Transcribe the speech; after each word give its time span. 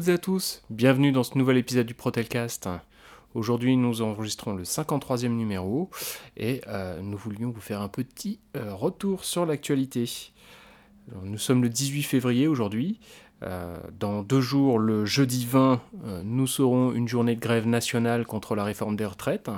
Toutes 0.00 0.08
et 0.08 0.12
à 0.12 0.18
tous, 0.18 0.62
bienvenue 0.70 1.12
dans 1.12 1.24
ce 1.24 1.36
nouvel 1.36 1.58
épisode 1.58 1.84
du 1.84 1.92
Protelcast. 1.92 2.70
Aujourd'hui, 3.34 3.76
nous 3.76 4.00
enregistrons 4.00 4.54
le 4.54 4.62
53e 4.62 5.28
numéro 5.28 5.90
et 6.38 6.62
euh, 6.68 7.02
nous 7.02 7.18
voulions 7.18 7.50
vous 7.50 7.60
faire 7.60 7.82
un 7.82 7.88
petit 7.88 8.40
euh, 8.56 8.74
retour 8.74 9.26
sur 9.26 9.44
l'actualité. 9.44 10.10
Nous 11.22 11.36
sommes 11.36 11.62
le 11.62 11.68
18 11.68 12.04
février 12.04 12.48
aujourd'hui. 12.48 12.98
Euh, 13.42 13.76
dans 13.98 14.22
deux 14.22 14.40
jours, 14.40 14.78
le 14.78 15.04
jeudi 15.04 15.44
20, 15.44 15.82
nous 16.24 16.62
aurons 16.62 16.94
une 16.94 17.06
journée 17.06 17.34
de 17.34 17.40
grève 17.40 17.66
nationale 17.66 18.24
contre 18.24 18.54
la 18.54 18.64
réforme 18.64 18.96
des 18.96 19.04
retraites. 19.04 19.50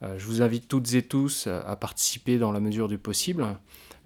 je 0.00 0.24
vous 0.24 0.40
invite 0.40 0.68
toutes 0.68 0.94
et 0.94 1.02
tous 1.02 1.48
à 1.48 1.76
participer 1.76 2.38
dans 2.38 2.52
la 2.52 2.60
mesure 2.60 2.88
du 2.88 2.96
possible, 2.96 3.46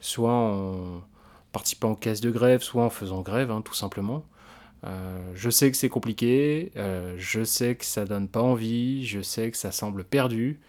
soit 0.00 0.32
en 0.32 1.04
participant 1.52 1.92
aux 1.92 1.96
caisses 1.96 2.22
de 2.22 2.32
grève, 2.32 2.60
soit 2.60 2.82
en 2.82 2.90
faisant 2.90 3.22
grève, 3.22 3.52
hein, 3.52 3.62
tout 3.62 3.74
simplement. 3.74 4.24
Euh, 4.86 5.32
je 5.34 5.50
sais 5.50 5.70
que 5.70 5.76
c'est 5.76 5.88
compliqué, 5.88 6.70
euh, 6.76 7.14
je 7.18 7.42
sais 7.44 7.74
que 7.74 7.84
ça 7.84 8.04
donne 8.04 8.28
pas 8.28 8.42
envie, 8.42 9.06
je 9.06 9.22
sais 9.22 9.50
que 9.50 9.56
ça 9.56 9.72
semble 9.72 10.04
perdu, 10.04 10.60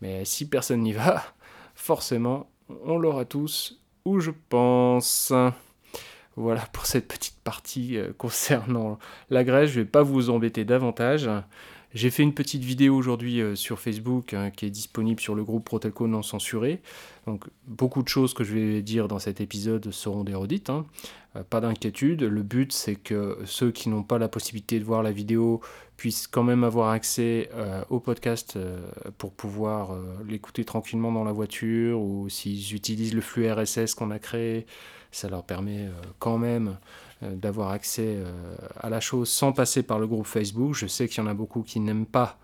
mais 0.00 0.24
si 0.24 0.48
personne 0.48 0.82
n'y 0.82 0.92
va, 0.92 1.24
forcément, 1.74 2.48
on 2.84 2.98
l'aura 2.98 3.24
tous, 3.24 3.80
ou 4.04 4.20
je 4.20 4.30
pense. 4.48 5.32
Voilà 6.36 6.62
pour 6.72 6.86
cette 6.86 7.06
petite 7.06 7.38
partie 7.44 7.96
euh, 7.96 8.12
concernant 8.16 8.98
la 9.30 9.44
Grèce, 9.44 9.70
je 9.70 9.80
vais 9.80 9.86
pas 9.86 10.02
vous 10.02 10.30
embêter 10.30 10.64
davantage. 10.64 11.30
J'ai 11.94 12.10
fait 12.10 12.24
une 12.24 12.34
petite 12.34 12.64
vidéo 12.64 12.96
aujourd'hui 12.96 13.40
sur 13.54 13.78
Facebook 13.78 14.34
hein, 14.34 14.50
qui 14.50 14.66
est 14.66 14.70
disponible 14.70 15.20
sur 15.20 15.36
le 15.36 15.44
groupe 15.44 15.64
Protelco 15.64 16.08
non 16.08 16.22
censuré. 16.22 16.82
Donc 17.28 17.44
beaucoup 17.68 18.02
de 18.02 18.08
choses 18.08 18.34
que 18.34 18.42
je 18.42 18.52
vais 18.52 18.82
dire 18.82 19.06
dans 19.06 19.20
cet 19.20 19.40
épisode 19.40 19.88
seront 19.92 20.24
des. 20.24 20.34
Hein. 20.66 20.86
Euh, 21.36 21.42
pas 21.42 21.60
d'inquiétude. 21.60 22.22
Le 22.22 22.42
but 22.42 22.72
c'est 22.72 22.96
que 22.96 23.38
ceux 23.44 23.70
qui 23.70 23.88
n'ont 23.88 24.02
pas 24.02 24.18
la 24.18 24.28
possibilité 24.28 24.78
de 24.78 24.84
voir 24.84 25.02
la 25.02 25.12
vidéo 25.12 25.60
puissent 25.96 26.26
quand 26.26 26.42
même 26.42 26.64
avoir 26.64 26.90
accès 26.90 27.50
euh, 27.54 27.82
au 27.90 28.00
podcast 28.00 28.58
pour 29.18 29.32
pouvoir 29.32 29.96
l'écouter 30.28 30.64
tranquillement 30.64 31.12
dans 31.12 31.24
la 31.24 31.32
voiture 31.32 32.00
ou 32.00 32.28
s'ils 32.28 32.74
utilisent 32.74 33.14
le 33.14 33.20
flux 33.20 33.50
RSS 33.50 33.94
qu'on 33.94 34.10
a 34.10 34.18
créé, 34.18 34.66
ça 35.12 35.28
leur 35.28 35.44
permet 35.44 35.88
quand 36.18 36.38
même 36.38 36.76
euh, 37.24 37.34
d'avoir 37.36 37.70
accès 37.70 38.16
euh, 38.16 38.56
à 38.76 38.90
la 38.90 39.00
chose 39.00 39.28
sans 39.28 39.52
passer 39.52 39.82
par 39.82 39.98
le 39.98 40.06
groupe 40.06 40.26
Facebook. 40.26 40.74
Je 40.74 40.86
sais 40.86 41.08
qu'il 41.08 41.22
y 41.22 41.26
en 41.26 41.30
a 41.30 41.34
beaucoup 41.34 41.62
qui 41.62 41.80
n'aiment 41.80 42.06
pas 42.06 42.38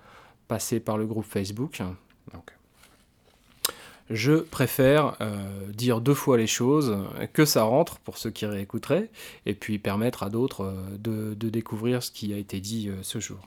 passer 0.48 0.80
par 0.80 0.96
le 0.96 1.06
groupe 1.06 1.24
Facebook. 1.24 1.82
Je 4.10 4.34
préfère 4.34 5.16
euh, 5.20 5.38
dire 5.72 6.00
deux 6.00 6.14
fois 6.14 6.36
les 6.36 6.46
choses, 6.46 6.98
que 7.32 7.44
ça 7.44 7.62
rentre 7.62 7.98
pour 8.00 8.18
ceux 8.18 8.30
qui 8.30 8.44
réécouteraient, 8.44 9.08
et 9.46 9.54
puis 9.54 9.78
permettre 9.78 10.22
à 10.22 10.30
d'autres 10.30 10.74
de, 10.98 11.34
découvrir 11.34 12.02
ce 12.02 12.10
qui 12.10 12.34
a 12.34 12.36
été 12.36 12.60
dit 12.60 12.90
ce 13.02 13.18
jour. 13.18 13.38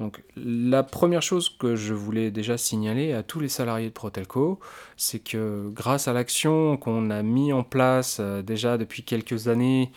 Donc, 0.00 0.22
la 0.36 0.82
première 0.82 1.22
chose 1.22 1.48
que 1.48 1.76
je 1.76 1.94
voulais 1.94 2.30
déjà 2.30 2.56
signaler 2.56 3.12
à 3.12 3.22
tous 3.22 3.40
les 3.40 3.48
salariés 3.48 3.88
de 3.88 3.92
Protelco, 3.92 4.58
c'est 4.96 5.20
que 5.20 5.70
grâce 5.72 6.08
à 6.08 6.12
l'action 6.12 6.76
qu'on 6.76 7.10
a 7.10 7.22
mis 7.22 7.52
en 7.52 7.62
place 7.62 8.20
déjà 8.20 8.78
depuis 8.78 9.02
quelques 9.02 9.48
années 9.48 9.92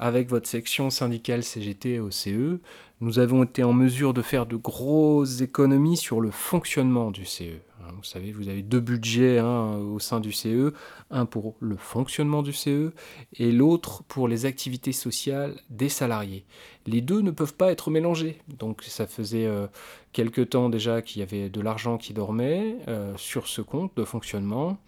avec 0.00 0.30
votre 0.30 0.48
section 0.48 0.88
syndicale 0.88 1.44
CGT 1.44 2.00
au 2.00 2.10
CE, 2.10 2.58
nous 3.02 3.18
avons 3.18 3.44
été 3.44 3.62
en 3.62 3.74
mesure 3.74 4.14
de 4.14 4.22
faire 4.22 4.46
de 4.46 4.56
grosses 4.56 5.42
économies 5.42 5.98
sur 5.98 6.20
le 6.20 6.30
fonctionnement 6.30 7.10
du 7.10 7.26
CE. 7.26 7.60
Hein, 7.90 7.94
vous 7.96 8.04
savez, 8.04 8.32
vous 8.32 8.48
avez 8.48 8.62
deux 8.62 8.80
budgets 8.80 9.38
hein, 9.38 9.76
au 9.76 9.98
sein 9.98 10.20
du 10.20 10.32
CE, 10.32 10.72
un 11.10 11.26
pour 11.26 11.56
le 11.60 11.76
fonctionnement 11.76 12.42
du 12.42 12.52
CE 12.52 12.92
et 13.34 13.50
l'autre 13.52 14.02
pour 14.04 14.28
les 14.28 14.46
activités 14.46 14.92
sociales 14.92 15.56
des 15.70 15.88
salariés. 15.88 16.44
Les 16.86 17.00
deux 17.00 17.20
ne 17.20 17.30
peuvent 17.30 17.54
pas 17.54 17.70
être 17.72 17.90
mélangés. 17.90 18.38
Donc 18.58 18.82
ça 18.82 19.06
faisait 19.06 19.46
euh, 19.46 19.66
quelque 20.12 20.40
temps 20.40 20.68
déjà 20.68 21.02
qu'il 21.02 21.20
y 21.20 21.22
avait 21.22 21.48
de 21.48 21.60
l'argent 21.60 21.98
qui 21.98 22.12
dormait 22.12 22.76
euh, 22.88 23.12
sur 23.16 23.46
ce 23.46 23.60
compte 23.60 23.96
de 23.96 24.04
fonctionnement. 24.04 24.78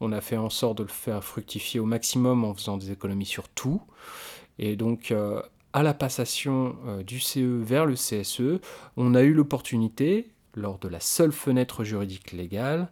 On 0.00 0.12
a 0.12 0.20
fait 0.20 0.36
en 0.36 0.50
sorte 0.50 0.78
de 0.78 0.82
le 0.82 0.88
faire 0.88 1.22
fructifier 1.22 1.80
au 1.80 1.86
maximum 1.86 2.44
en 2.44 2.54
faisant 2.54 2.76
des 2.76 2.90
économies 2.90 3.26
sur 3.26 3.48
tout. 3.48 3.82
Et 4.58 4.76
donc, 4.76 5.12
euh, 5.12 5.40
à 5.72 5.82
la 5.82 5.94
passation 5.94 6.76
euh, 6.86 7.02
du 7.02 7.20
CE 7.20 7.62
vers 7.62 7.86
le 7.86 7.94
CSE, 7.94 8.60
on 8.96 9.14
a 9.14 9.22
eu 9.22 9.32
l'opportunité, 9.32 10.28
lors 10.58 10.78
de 10.78 10.88
la 10.88 11.00
seule 11.00 11.32
fenêtre 11.32 11.84
juridique 11.84 12.32
légale, 12.32 12.90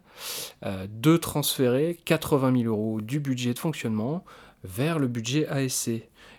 euh, 0.65 0.87
de 0.89 1.17
transférer 1.17 1.97
80 2.05 2.61
000 2.63 2.73
euros 2.73 3.01
du 3.01 3.19
budget 3.19 3.53
de 3.53 3.59
fonctionnement 3.59 4.23
vers 4.63 4.99
le 4.99 5.07
budget 5.07 5.47
ASC. 5.47 5.89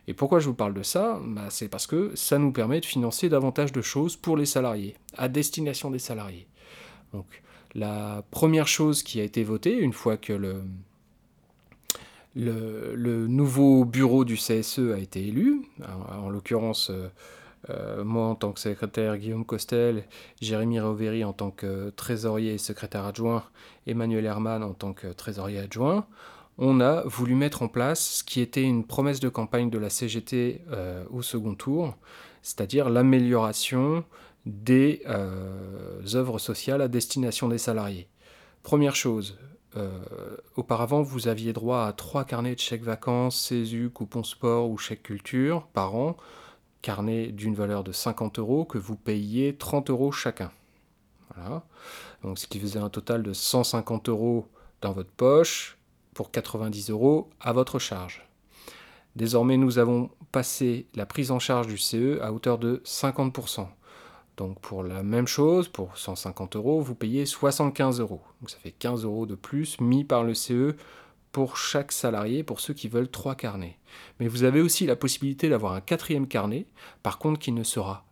Et 0.08 0.14
pourquoi 0.14 0.40
je 0.40 0.46
vous 0.46 0.54
parle 0.54 0.74
de 0.74 0.82
ça? 0.82 1.20
Bah, 1.24 1.48
C'est 1.50 1.68
parce 1.68 1.86
que 1.86 2.12
ça 2.14 2.38
nous 2.38 2.52
permet 2.52 2.80
de 2.80 2.86
financer 2.86 3.28
davantage 3.28 3.72
de 3.72 3.82
choses 3.82 4.16
pour 4.16 4.36
les 4.36 4.46
salariés, 4.46 4.96
à 5.16 5.28
destination 5.28 5.90
des 5.90 5.98
salariés. 5.98 6.46
Donc, 7.12 7.42
la 7.74 8.24
première 8.30 8.66
chose 8.66 9.02
qui 9.02 9.20
a 9.20 9.24
été 9.24 9.44
votée, 9.44 9.76
une 9.76 9.92
fois 9.92 10.16
que 10.16 10.32
le, 12.34 13.26
nouveau 13.26 13.84
bureau 13.84 14.24
du 14.24 14.36
CSE 14.36 14.92
a 14.94 14.98
été 14.98 15.26
élu, 15.26 15.62
en, 16.10 16.30
l'occurrence 16.30 16.90
euh, 16.90 17.08
euh, 17.70 18.04
moi 18.04 18.26
en 18.26 18.34
tant 18.34 18.52
que 18.52 18.60
secrétaire, 18.60 19.16
Guillaume 19.18 19.44
Costel, 19.44 20.04
Jérémy 20.40 20.80
Roveri 20.80 21.24
en 21.24 21.32
tant 21.32 21.50
que 21.50 21.90
trésorier 21.90 22.54
et 22.54 22.58
secrétaire 22.58 23.04
adjoint, 23.04 23.44
Emmanuel 23.86 24.24
Hermann 24.24 24.62
en 24.62 24.74
tant 24.74 24.92
que 24.92 25.08
trésorier 25.08 25.58
adjoint. 25.58 26.06
On 26.58 26.80
a 26.80 27.02
voulu 27.02 27.34
mettre 27.34 27.62
en 27.62 27.68
place 27.68 28.18
ce 28.18 28.24
qui 28.24 28.40
était 28.40 28.64
une 28.64 28.84
promesse 28.84 29.20
de 29.20 29.28
campagne 29.28 29.70
de 29.70 29.78
la 29.78 29.90
CGT 29.90 30.62
euh, 30.70 31.04
au 31.10 31.22
second 31.22 31.54
tour, 31.54 31.96
c'est-à-dire 32.42 32.90
l'amélioration 32.90 34.04
des 34.46 35.02
œuvres 36.14 36.38
sociales 36.38 36.80
à 36.80 36.88
destination 36.88 37.48
des 37.48 37.58
salariés. 37.58 38.08
Première 38.62 38.96
chose, 38.96 39.36
euh, 39.76 39.90
auparavant, 40.56 41.02
vous 41.02 41.28
aviez 41.28 41.52
droit 41.52 41.84
à 41.84 41.92
trois 41.92 42.24
carnets 42.24 42.54
de 42.54 42.60
chèques 42.60 42.82
vacances, 42.82 43.38
CESU, 43.38 43.90
coupon 43.90 44.22
sport 44.22 44.70
ou 44.70 44.78
chèque 44.78 45.02
culture 45.02 45.66
par 45.72 45.94
an, 45.94 46.16
carnet 46.82 47.28
d'une 47.28 47.54
valeur 47.54 47.84
de 47.84 47.92
50 47.92 48.38
euros 48.38 48.64
que 48.64 48.78
vous 48.78 48.96
payiez 48.96 49.56
30 49.56 49.90
euros 49.90 50.12
chacun. 50.12 50.50
Voilà. 51.34 51.64
Donc, 52.22 52.38
ce 52.38 52.46
qui 52.46 52.58
faisait 52.58 52.78
un 52.78 52.88
total 52.88 53.22
de 53.22 53.32
150 53.32 54.08
euros 54.08 54.46
dans 54.80 54.92
votre 54.92 55.10
poche 55.10 55.78
pour 56.14 56.30
90 56.30 56.90
euros 56.90 57.30
à 57.40 57.52
votre 57.52 57.78
charge. 57.78 58.28
Désormais, 59.16 59.56
nous 59.56 59.78
avons 59.78 60.10
passé 60.32 60.86
la 60.94 61.06
prise 61.06 61.30
en 61.30 61.38
charge 61.38 61.66
du 61.66 61.78
CE 61.78 62.20
à 62.20 62.32
hauteur 62.32 62.58
de 62.58 62.82
50%. 62.84 63.66
Donc 64.36 64.60
pour 64.60 64.84
la 64.84 65.02
même 65.02 65.26
chose, 65.26 65.68
pour 65.68 65.98
150 65.98 66.54
euros, 66.54 66.80
vous 66.80 66.94
payez 66.94 67.26
75 67.26 67.98
euros. 68.00 68.20
Donc 68.40 68.50
ça 68.50 68.58
fait 68.58 68.70
15 68.70 69.04
euros 69.04 69.26
de 69.26 69.34
plus 69.34 69.80
mis 69.80 70.04
par 70.04 70.22
le 70.22 70.34
CE 70.34 70.76
pour 71.32 71.56
chaque 71.56 71.90
salarié, 71.90 72.44
pour 72.44 72.60
ceux 72.60 72.74
qui 72.74 72.88
veulent 72.88 73.10
trois 73.10 73.34
carnets. 73.34 73.77
Mais 74.20 74.28
vous 74.28 74.44
avez 74.44 74.60
aussi 74.60 74.86
la 74.86 74.96
possibilité 74.96 75.48
d'avoir 75.48 75.72
un 75.72 75.80
quatrième 75.80 76.26
carnet, 76.26 76.66
par 77.02 77.18
contre 77.18 77.38
qui 77.38 77.52
ne 77.52 77.62
sera 77.62 78.04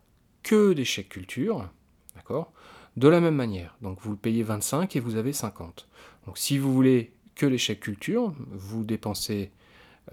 que 0.43 0.73
des 0.73 0.85
chèques 0.85 1.09
culture, 1.09 1.69
d'accord? 2.15 2.53
De 2.97 3.09
la 3.09 3.21
même 3.21 3.35
manière. 3.35 3.77
Donc 3.83 4.01
vous 4.01 4.17
payez 4.17 4.43
25 4.43 4.97
et 4.97 5.01
vous 5.01 5.17
avez 5.17 5.33
50. 5.33 5.89
Donc 6.27 6.39
si 6.39 6.59
vous 6.59 6.73
voulez 6.73 7.13
que 7.35 7.47
les 7.47 7.59
chèques 7.59 7.81
culture, 7.81 8.33
vous 8.51 8.85
dépensez 8.85 9.51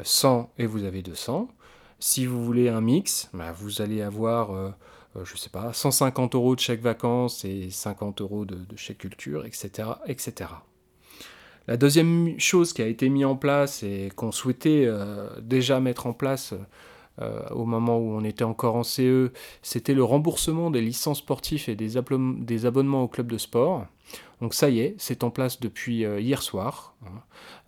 100 0.02 0.52
et 0.58 0.66
vous 0.66 0.84
avez 0.84 1.02
200. 1.02 1.48
Si 2.00 2.26
vous 2.26 2.44
voulez 2.44 2.68
un 2.68 2.82
mix, 2.82 3.30
bah, 3.34 3.52
vous 3.52 3.82
allez 3.82 4.02
avoir... 4.02 4.52
Euh, 4.52 4.72
euh, 5.16 5.26
je 5.26 5.38
sais 5.38 5.50
pas, 5.50 5.74
150 5.74 6.36
euros 6.36 6.56
de 6.56 6.60
chèque 6.60 6.82
vacances 6.82 7.46
et 7.46 7.70
50 7.70 8.22
euros 8.22 8.46
de, 8.46 8.58
chèque 8.76 9.00
culture, 9.00 9.46
etc., 9.46 9.90
etc. 10.08 10.50
La 11.68 11.78
deuxième 11.78 12.40
chose 12.40 12.74
qui 12.74 12.82
a 12.82 12.88
été 12.88 13.10
mise 13.10 13.26
en 13.26 13.36
place 13.36 13.84
et 13.84 14.12
qu'on 14.16 14.32
souhaitait 14.32 14.84
euh, 14.86 15.30
déjà 15.42 15.80
mettre 15.80 16.08
en 16.08 16.14
place 16.14 16.54
euh, 17.22 17.48
au 17.52 17.66
moment 17.66 17.98
où 17.98 18.12
on 18.12 18.24
était 18.24 18.44
encore 18.44 18.76
en 18.76 18.84
CE, 18.84 19.32
c'était 19.62 19.94
le 19.94 20.04
remboursement 20.04 20.72
des 20.72 20.82
licences 20.82 21.20
sportives 21.20 21.70
et 21.70 21.76
des, 21.76 21.98
abonnements 22.66 23.04
au 23.04 23.08
club 23.08 23.32
de 23.32 23.38
sport. 23.38 23.86
Donc 24.42 24.54
ça 24.54 24.70
y 24.70 24.80
est, 24.82 24.96
c'est 24.98 25.24
en 25.24 25.30
place 25.30 25.60
depuis 25.60 26.02
hier 26.02 26.42
soir 26.42 26.96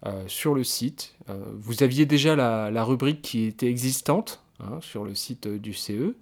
hein, 0.04 0.14
sur 0.28 0.54
le 0.56 0.66
site. 0.66 1.16
vous 1.54 1.84
aviez 1.84 2.06
déjà 2.06 2.36
la, 2.36 2.84
rubrique 2.84 3.22
qui 3.22 3.46
était 3.46 3.70
existante 3.70 4.42
hein, 4.60 4.80
sur 4.82 5.06
le 5.06 5.16
site 5.16 5.48
du 5.48 5.74
CE. 5.74 6.16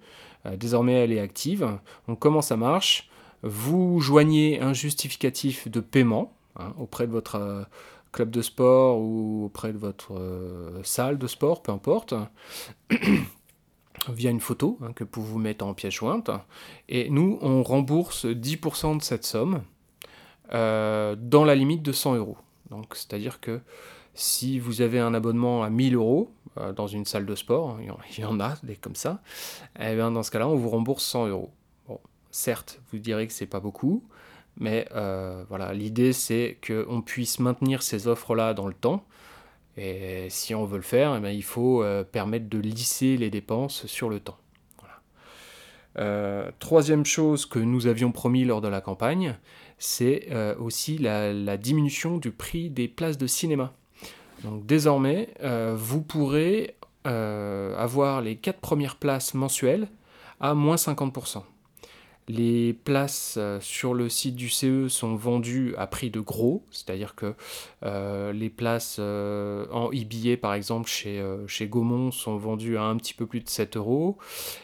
Euh, 0.46 0.56
désormais, 0.56 0.94
elle 0.94 1.12
est 1.12 1.20
active. 1.20 1.78
Comment 2.18 2.42
ça 2.42 2.56
marche 2.56 3.08
Vous 3.42 4.00
joignez 4.00 4.60
un 4.60 4.72
justificatif 4.72 5.68
de 5.68 5.80
paiement 5.80 6.32
hein, 6.56 6.74
auprès 6.78 7.06
de 7.06 7.12
votre 7.12 7.36
euh, 7.36 7.62
club 8.12 8.30
de 8.30 8.42
sport 8.42 9.00
ou 9.00 9.46
auprès 9.46 9.72
de 9.72 9.78
votre 9.78 10.14
euh, 10.14 10.82
salle 10.82 11.18
de 11.18 11.26
sport, 11.26 11.62
peu 11.62 11.72
importe, 11.72 12.14
via 14.08 14.30
une 14.30 14.40
photo 14.40 14.78
hein, 14.82 14.92
que 14.92 15.04
vous 15.12 15.38
mettre 15.38 15.64
en 15.64 15.74
pièce 15.74 15.94
jointe. 15.94 16.30
Et 16.88 17.10
nous, 17.10 17.38
on 17.42 17.62
rembourse 17.62 18.26
10% 18.26 18.98
de 18.98 19.02
cette 19.02 19.24
somme 19.24 19.62
dans 20.50 21.44
la 21.44 21.54
limite 21.56 21.82
de 21.82 21.90
100 21.90 22.16
euros. 22.16 22.36
Donc, 22.70 22.94
c'est-à-dire 22.94 23.40
que 23.40 23.60
Si 24.14 24.60
vous 24.60 24.80
avez 24.80 25.00
un 25.00 25.12
abonnement 25.12 25.64
à 25.64 25.70
1000 25.70 25.96
euros 25.96 26.30
dans 26.76 26.86
une 26.86 27.04
salle 27.04 27.26
de 27.26 27.34
sport, 27.34 27.78
il 27.80 28.20
y 28.20 28.24
en 28.24 28.38
a 28.38 28.54
des 28.62 28.76
comme 28.76 28.94
ça, 28.94 29.20
eh 29.80 29.94
bien 29.96 30.12
dans 30.12 30.22
ce 30.22 30.30
cas-là, 30.30 30.46
on 30.46 30.54
vous 30.54 30.70
rembourse 30.70 31.04
100 31.04 31.26
euros. 31.26 31.50
Certes, 32.30 32.80
vous 32.90 32.98
direz 32.98 33.28
que 33.28 33.32
c'est 33.32 33.46
pas 33.46 33.60
beaucoup, 33.60 34.02
mais 34.58 34.88
voilà, 35.48 35.72
l'idée 35.72 36.12
c'est 36.12 36.58
qu'on 36.66 37.02
puisse 37.02 37.38
maintenir 37.38 37.82
ces 37.82 38.06
offres-là 38.08 38.54
dans 38.54 38.66
le 38.66 38.74
temps. 38.74 39.04
Et 39.76 40.28
si 40.30 40.54
on 40.54 40.64
veut 40.64 40.76
le 40.76 40.82
faire, 40.82 41.20
eh 41.22 41.34
il 41.34 41.42
faut 41.42 41.84
permettre 42.12 42.48
de 42.48 42.58
lisser 42.58 43.16
les 43.16 43.30
dépenses 43.30 43.86
sur 43.86 44.08
le 44.08 44.20
temps. 44.20 44.38
Euh, 45.98 46.50
troisième 46.58 47.04
chose 47.04 47.46
que 47.46 47.58
nous 47.58 47.86
avions 47.86 48.10
promis 48.10 48.44
lors 48.44 48.60
de 48.60 48.68
la 48.68 48.80
campagne, 48.80 49.36
c'est 49.78 50.26
euh, 50.30 50.54
aussi 50.58 50.98
la, 50.98 51.56
diminution 51.56 52.18
du 52.18 52.30
prix 52.30 52.70
des 52.70 52.88
places 52.88 53.18
de 53.18 53.26
cinéma. 53.26 53.72
Donc 54.42 54.66
désormais, 54.66 55.28
euh, 55.42 55.74
vous 55.76 56.02
pourrez 56.02 56.76
avoir 57.06 58.22
les 58.22 58.36
quatre 58.36 58.60
premières 58.60 58.96
places 58.96 59.34
mensuelles 59.34 59.88
à 60.40 60.54
moins 60.54 60.76
50%. 60.76 61.42
Les 62.26 62.72
places 62.72 63.34
euh, 63.36 63.60
sur 63.60 63.92
le 63.92 64.08
site 64.08 64.34
du 64.34 64.48
CE 64.48 64.88
sont 64.88 65.14
vendues 65.14 65.74
à 65.76 65.86
prix 65.86 66.08
de 66.08 66.20
gros, 66.20 66.64
c'est-à-dire 66.70 67.14
que 67.14 67.34
euh, 67.84 68.32
les 68.32 68.48
places 68.48 68.96
euh, 68.98 69.66
en 69.70 69.90
e-billet, 69.90 70.38
par 70.38 70.54
exemple, 70.54 70.88
chez, 70.88 71.22
Gaumont, 71.66 72.10
sont 72.12 72.38
vendues 72.38 72.78
à 72.78 72.84
un 72.84 72.96
petit 72.96 73.12
peu 73.12 73.26
plus 73.26 73.40
de 73.40 73.48
7 73.48 73.76
euros. 73.76 74.16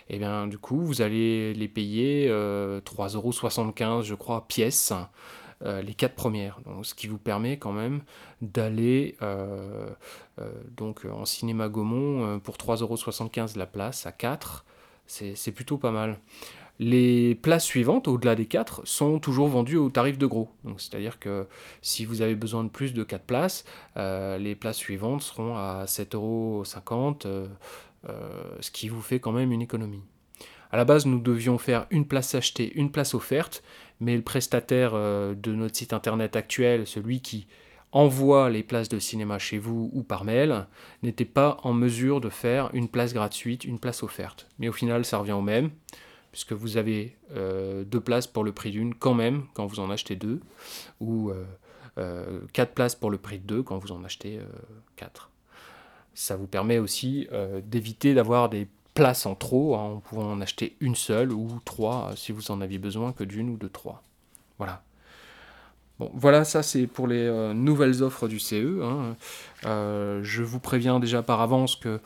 Et 0.08 0.18
bien, 0.18 0.46
du 0.46 0.56
coup, 0.56 0.80
vous 0.80 1.02
allez 1.02 1.52
les 1.52 1.68
payer 1.68 2.28
3,75 2.28 3.14
euros, 3.14 4.02
je 4.02 4.14
crois, 4.14 4.46
pièce. 4.48 4.94
les 5.62 5.94
quatre 5.94 6.14
premières, 6.14 6.60
ce 6.82 6.94
qui 6.94 7.08
vous 7.08 7.18
permet 7.18 7.58
quand 7.58 7.72
même 7.72 8.00
d'aller 8.40 9.16
donc 10.76 11.04
en 11.04 11.26
cinéma 11.26 11.68
Gaumont 11.68 12.40
pour 12.40 12.56
3,75 12.56 13.40
euros 13.40 13.46
la 13.56 13.66
place 13.66 14.06
à 14.06 14.12
4, 14.12 14.64
c'est 15.06 15.52
plutôt 15.52 15.76
pas 15.76 15.90
mal. 15.90 16.18
Les 16.82 17.34
places 17.34 17.66
suivantes, 17.66 18.08
au-delà 18.08 18.34
des 18.34 18.46
4, 18.46 18.86
sont 18.86 19.18
toujours 19.18 19.48
vendues 19.48 19.76
au 19.76 19.90
tarif 19.90 20.16
de 20.16 20.24
gros. 20.24 20.48
C'est-à-dire 20.78 21.18
que 21.18 21.46
si 21.82 22.06
vous 22.06 22.22
avez 22.22 22.34
besoin 22.34 22.64
de 22.64 22.70
plus 22.70 22.94
de 22.94 23.04
4 23.04 23.22
places, 23.22 23.66
euh, 23.98 24.38
les 24.38 24.54
places 24.54 24.78
suivantes 24.78 25.20
seront 25.20 25.56
à 25.56 25.84
7,50 25.84 26.16
euros, 26.16 26.64
euh, 27.26 27.48
euh, 28.08 28.30
ce 28.60 28.70
qui 28.70 28.88
vous 28.88 29.02
fait 29.02 29.20
quand 29.20 29.30
même 29.30 29.52
une 29.52 29.60
économie. 29.60 30.00
À 30.72 30.78
la 30.78 30.86
base, 30.86 31.04
nous 31.04 31.18
devions 31.18 31.58
faire 31.58 31.86
une 31.90 32.06
place 32.06 32.34
achetée, 32.34 32.72
une 32.74 32.90
place 32.90 33.12
offerte, 33.12 33.62
mais 34.00 34.16
le 34.16 34.22
prestataire 34.22 34.92
de 34.92 35.52
notre 35.52 35.76
site 35.76 35.92
internet 35.92 36.34
actuel, 36.34 36.86
celui 36.86 37.20
qui 37.20 37.46
envoie 37.92 38.48
les 38.48 38.62
places 38.62 38.88
de 38.88 38.98
cinéma 38.98 39.38
chez 39.38 39.58
vous 39.58 39.90
ou 39.92 40.02
par 40.02 40.24
mail, 40.24 40.66
n'était 41.02 41.26
pas 41.26 41.58
en 41.62 41.74
mesure 41.74 42.22
de 42.22 42.30
faire 42.30 42.70
une 42.72 42.88
place 42.88 43.12
gratuite, 43.12 43.64
une 43.64 43.80
place 43.80 44.02
offerte. 44.02 44.48
Mais 44.58 44.68
au 44.70 44.72
final, 44.72 45.04
ça 45.04 45.18
revient 45.18 45.32
au 45.32 45.42
même 45.42 45.70
puisque 46.32 46.52
vous 46.52 46.76
avez 46.76 47.16
euh, 47.34 47.84
deux 47.84 48.00
places 48.00 48.26
pour 48.26 48.44
le 48.44 48.52
prix 48.52 48.70
d'une 48.70 48.94
quand 48.94 49.14
même 49.14 49.44
quand 49.54 49.66
vous 49.66 49.80
en 49.80 49.90
achetez 49.90 50.16
deux, 50.16 50.40
ou 51.00 51.30
euh, 51.30 51.44
euh, 51.98 52.40
quatre 52.52 52.72
places 52.72 52.94
pour 52.94 53.10
le 53.10 53.18
prix 53.18 53.38
de 53.38 53.46
deux 53.46 53.62
quand 53.62 53.78
vous 53.78 53.92
en 53.92 54.04
achetez 54.04 54.40
quatre. 54.96 55.30
Ça 56.14 56.36
vous 56.36 56.46
permet 56.46 56.78
aussi 56.78 57.28
d'éviter 57.64 58.14
d'avoir 58.14 58.48
des 58.48 58.68
places 58.94 59.26
en 59.26 59.34
trop, 59.34 59.76
hein, 59.76 59.94
en 59.94 59.96
pouvant 60.00 60.30
en 60.32 60.40
acheter 60.40 60.76
une 60.80 60.96
seule 60.96 61.32
ou 61.32 61.60
trois 61.64 62.12
si 62.16 62.32
vous 62.32 62.50
en 62.50 62.60
aviez 62.60 62.78
besoin 62.78 63.12
que 63.12 63.24
d'une 63.24 63.50
ou 63.50 63.56
de 63.56 63.68
trois. 63.68 64.02
Voilà. 64.58 64.82
Bon, 65.98 66.10
voilà, 66.14 66.44
ça 66.44 66.62
c'est 66.62 66.86
pour 66.86 67.06
les 67.06 67.52
nouvelles 67.54 68.02
offres 68.02 68.28
du 68.28 68.38
CE. 68.38 68.82
Hein. 68.82 69.16
je 69.64 70.42
vous 70.42 70.60
préviens 70.60 71.00
déjà 71.00 71.22
par 71.22 71.40
avance 71.40 71.76
que 71.76 72.00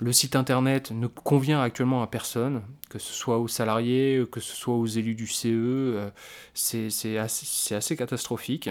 le 0.00 0.12
site 0.12 0.36
internet 0.36 0.90
ne 0.90 1.06
convient 1.06 1.60
actuellement 1.60 2.02
à 2.02 2.06
personne, 2.06 2.62
que 2.90 2.98
ce 2.98 3.12
soit 3.12 3.38
aux 3.38 3.48
salariés, 3.48 4.24
que 4.30 4.40
ce 4.40 4.54
soit 4.54 4.74
aux 4.74 4.86
élus 4.86 5.14
du 5.14 5.26
CE, 5.26 5.46
euh, 5.48 6.10
c'est 6.52 7.18
assez, 7.18 7.96
catastrophique. 7.96 8.70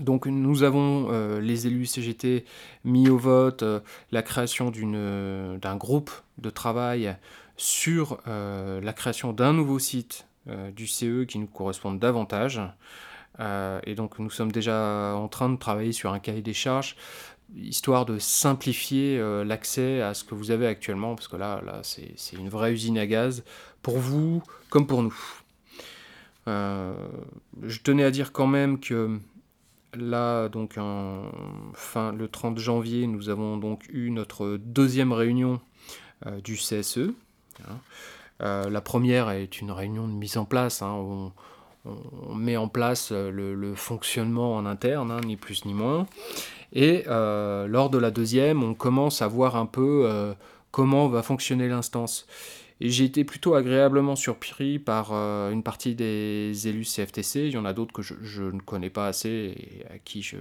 Donc 0.00 0.26
nous 0.26 0.62
avons, 0.62 1.08
euh, 1.10 1.40
les 1.40 1.66
élus 1.66 1.86
CGT, 1.86 2.44
mis 2.84 3.08
au 3.08 3.18
vote 3.18 3.62
euh, 3.62 3.80
la 4.10 4.22
création 4.22 4.70
d'un 4.70 5.76
groupe 5.76 6.10
de 6.38 6.50
travail 6.50 7.16
sur 7.56 8.18
la 8.26 8.92
création 8.92 9.32
d'un 9.32 9.54
nouveau 9.54 9.78
site 9.78 10.26
du 10.74 10.86
CE 10.86 11.24
qui 11.24 11.38
nous 11.38 11.46
corresponde 11.46 11.98
davantage. 11.98 12.60
et 13.40 13.94
donc 13.94 14.18
nous 14.18 14.28
sommes 14.28 14.52
déjà 14.52 15.14
en 15.16 15.28
train 15.28 15.48
de 15.48 15.56
travailler 15.56 15.92
sur 15.92 16.12
un 16.12 16.18
cahier 16.18 16.42
des 16.42 16.52
charges 16.52 16.96
histoire 17.54 18.06
de 18.06 18.18
simplifier 18.18 19.18
euh, 19.18 19.44
l'accès 19.44 20.00
à 20.00 20.14
ce 20.14 20.24
que 20.24 20.34
vous 20.34 20.50
avez 20.50 20.66
actuellement, 20.66 21.14
parce 21.14 21.28
que 21.28 21.36
là, 21.36 21.62
là 21.64 21.80
c'est 21.82 22.36
une 22.36 22.48
vraie 22.48 22.72
usine 22.72 22.98
à 22.98 23.06
gaz, 23.06 23.44
pour 23.82 23.98
vous 23.98 24.42
comme 24.70 24.86
pour 24.86 25.02
nous. 25.02 25.16
Euh, 26.48 26.94
je 27.62 27.80
tenais 27.80 28.04
à 28.04 28.10
dire 28.10 28.32
quand 28.32 28.46
même 28.46 28.78
que 28.78 29.18
là, 29.94 30.48
donc 30.48 30.78
fin, 31.74 32.12
le 32.12 32.28
30 32.28 32.58
janvier, 32.58 33.06
nous 33.06 33.28
avons 33.28 33.56
donc 33.56 33.86
eu 33.88 34.10
notre 34.10 34.56
deuxième 34.56 35.12
réunion 35.12 35.60
euh, 36.26 36.40
du 36.40 36.56
CSE. 36.56 37.10
Hein. 37.66 37.78
la 38.40 38.80
première 38.82 39.30
est 39.30 39.60
une 39.60 39.70
réunion 39.70 40.06
de 40.06 40.12
mise 40.12 40.36
en 40.36 40.44
place. 40.44 40.82
Hein, 40.82 40.92
on, 40.92 41.32
met 42.34 42.56
en 42.56 42.68
place 42.68 43.12
le, 43.12 43.74
fonctionnement 43.76 44.56
en 44.56 44.66
interne, 44.66 45.10
hein, 45.10 45.20
ni 45.24 45.36
plus 45.36 45.64
ni 45.64 45.72
moins. 45.72 46.06
Et 46.72 47.04
euh, 47.06 47.66
lors 47.66 47.90
de 47.90 47.98
la 47.98 48.10
deuxième, 48.10 48.62
on 48.62 48.74
commence 48.74 49.22
à 49.22 49.28
voir 49.28 49.56
un 49.56 49.66
peu 49.66 50.04
euh, 50.06 50.34
comment 50.70 51.08
va 51.08 51.22
fonctionner 51.22 51.68
l'instance. 51.68 52.26
Et 52.80 52.90
j'ai 52.90 53.04
été 53.04 53.24
plutôt 53.24 53.54
agréablement 53.54 54.16
surpris 54.16 54.78
par 54.78 55.10
euh, 55.12 55.50
une 55.50 55.62
partie 55.62 55.94
des 55.94 56.68
élus 56.68 56.84
CFTC. 56.84 57.46
Il 57.46 57.52
y 57.52 57.56
en 57.56 57.64
a 57.64 57.72
d'autres 57.72 57.92
que 57.92 58.02
je, 58.02 58.42
ne 58.42 58.60
connais 58.60 58.90
pas 58.90 59.06
assez 59.06 59.54
et 59.56 59.94
à 59.94 59.98
qui 59.98 60.22
je, 60.22 60.36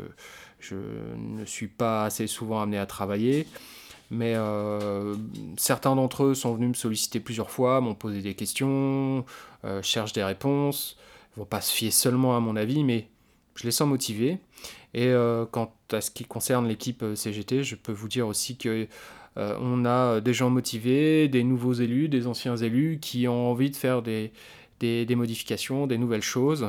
ne 1.16 1.46
suis 1.46 1.68
pas 1.68 2.04
assez 2.04 2.28
souvent 2.28 2.62
amené 2.62 2.78
à 2.78 2.86
travailler. 2.86 3.48
Mais 4.12 4.36
certains 5.58 5.96
d'entre 5.96 6.26
eux 6.26 6.36
sont 6.36 6.54
venus 6.54 6.70
me 6.70 6.74
solliciter 6.76 7.20
plusieurs 7.20 7.50
fois, 7.50 7.82
m'ont 7.82 7.96
posé 7.96 8.22
des 8.22 8.36
questions, 8.36 9.26
cherchent 9.82 10.14
des 10.14 10.24
réponses. 10.24 10.96
Ils 11.36 11.40
ne 11.40 11.44
vont 11.44 11.50
pas 11.50 11.62
se 11.62 11.74
fier 11.74 11.90
seulement 11.90 12.38
à 12.38 12.40
mon 12.40 12.56
avis, 12.56 12.84
mais 12.84 13.08
je 13.56 13.64
les 13.64 13.72
sens 13.72 13.88
motivés. 13.88 14.38
Et 14.94 15.08
euh, 15.08 15.46
quant 15.46 15.74
à 15.92 16.02
ce 16.02 16.12
qui 16.12 16.26
concerne 16.26 16.68
l'équipe 16.68 17.04
euh, 17.04 17.16
CGT, 17.16 17.64
je 17.64 17.76
peux 17.76 17.92
vous 17.92 18.08
dire 18.08 18.28
aussi 18.28 18.58
que 18.58 18.88
euh, 19.38 19.58
on 19.60 19.86
a 19.86 20.22
des 20.22 20.34
gens 20.34 20.50
motivés, 20.50 21.28
des 21.28 21.44
nouveaux 21.44 21.74
élus, 21.74 22.08
des 22.08 22.28
anciens 22.28 22.56
élus 22.56 23.00
qui 23.02 23.28
ont 23.28 23.52
envie 23.52 23.70
de 23.70 23.76
faire 23.76 24.02
des, 24.02 24.32
des, 24.80 25.16
modifications, 25.16 25.88
des 25.88 25.98
nouvelles 25.98 26.22
choses. 26.22 26.68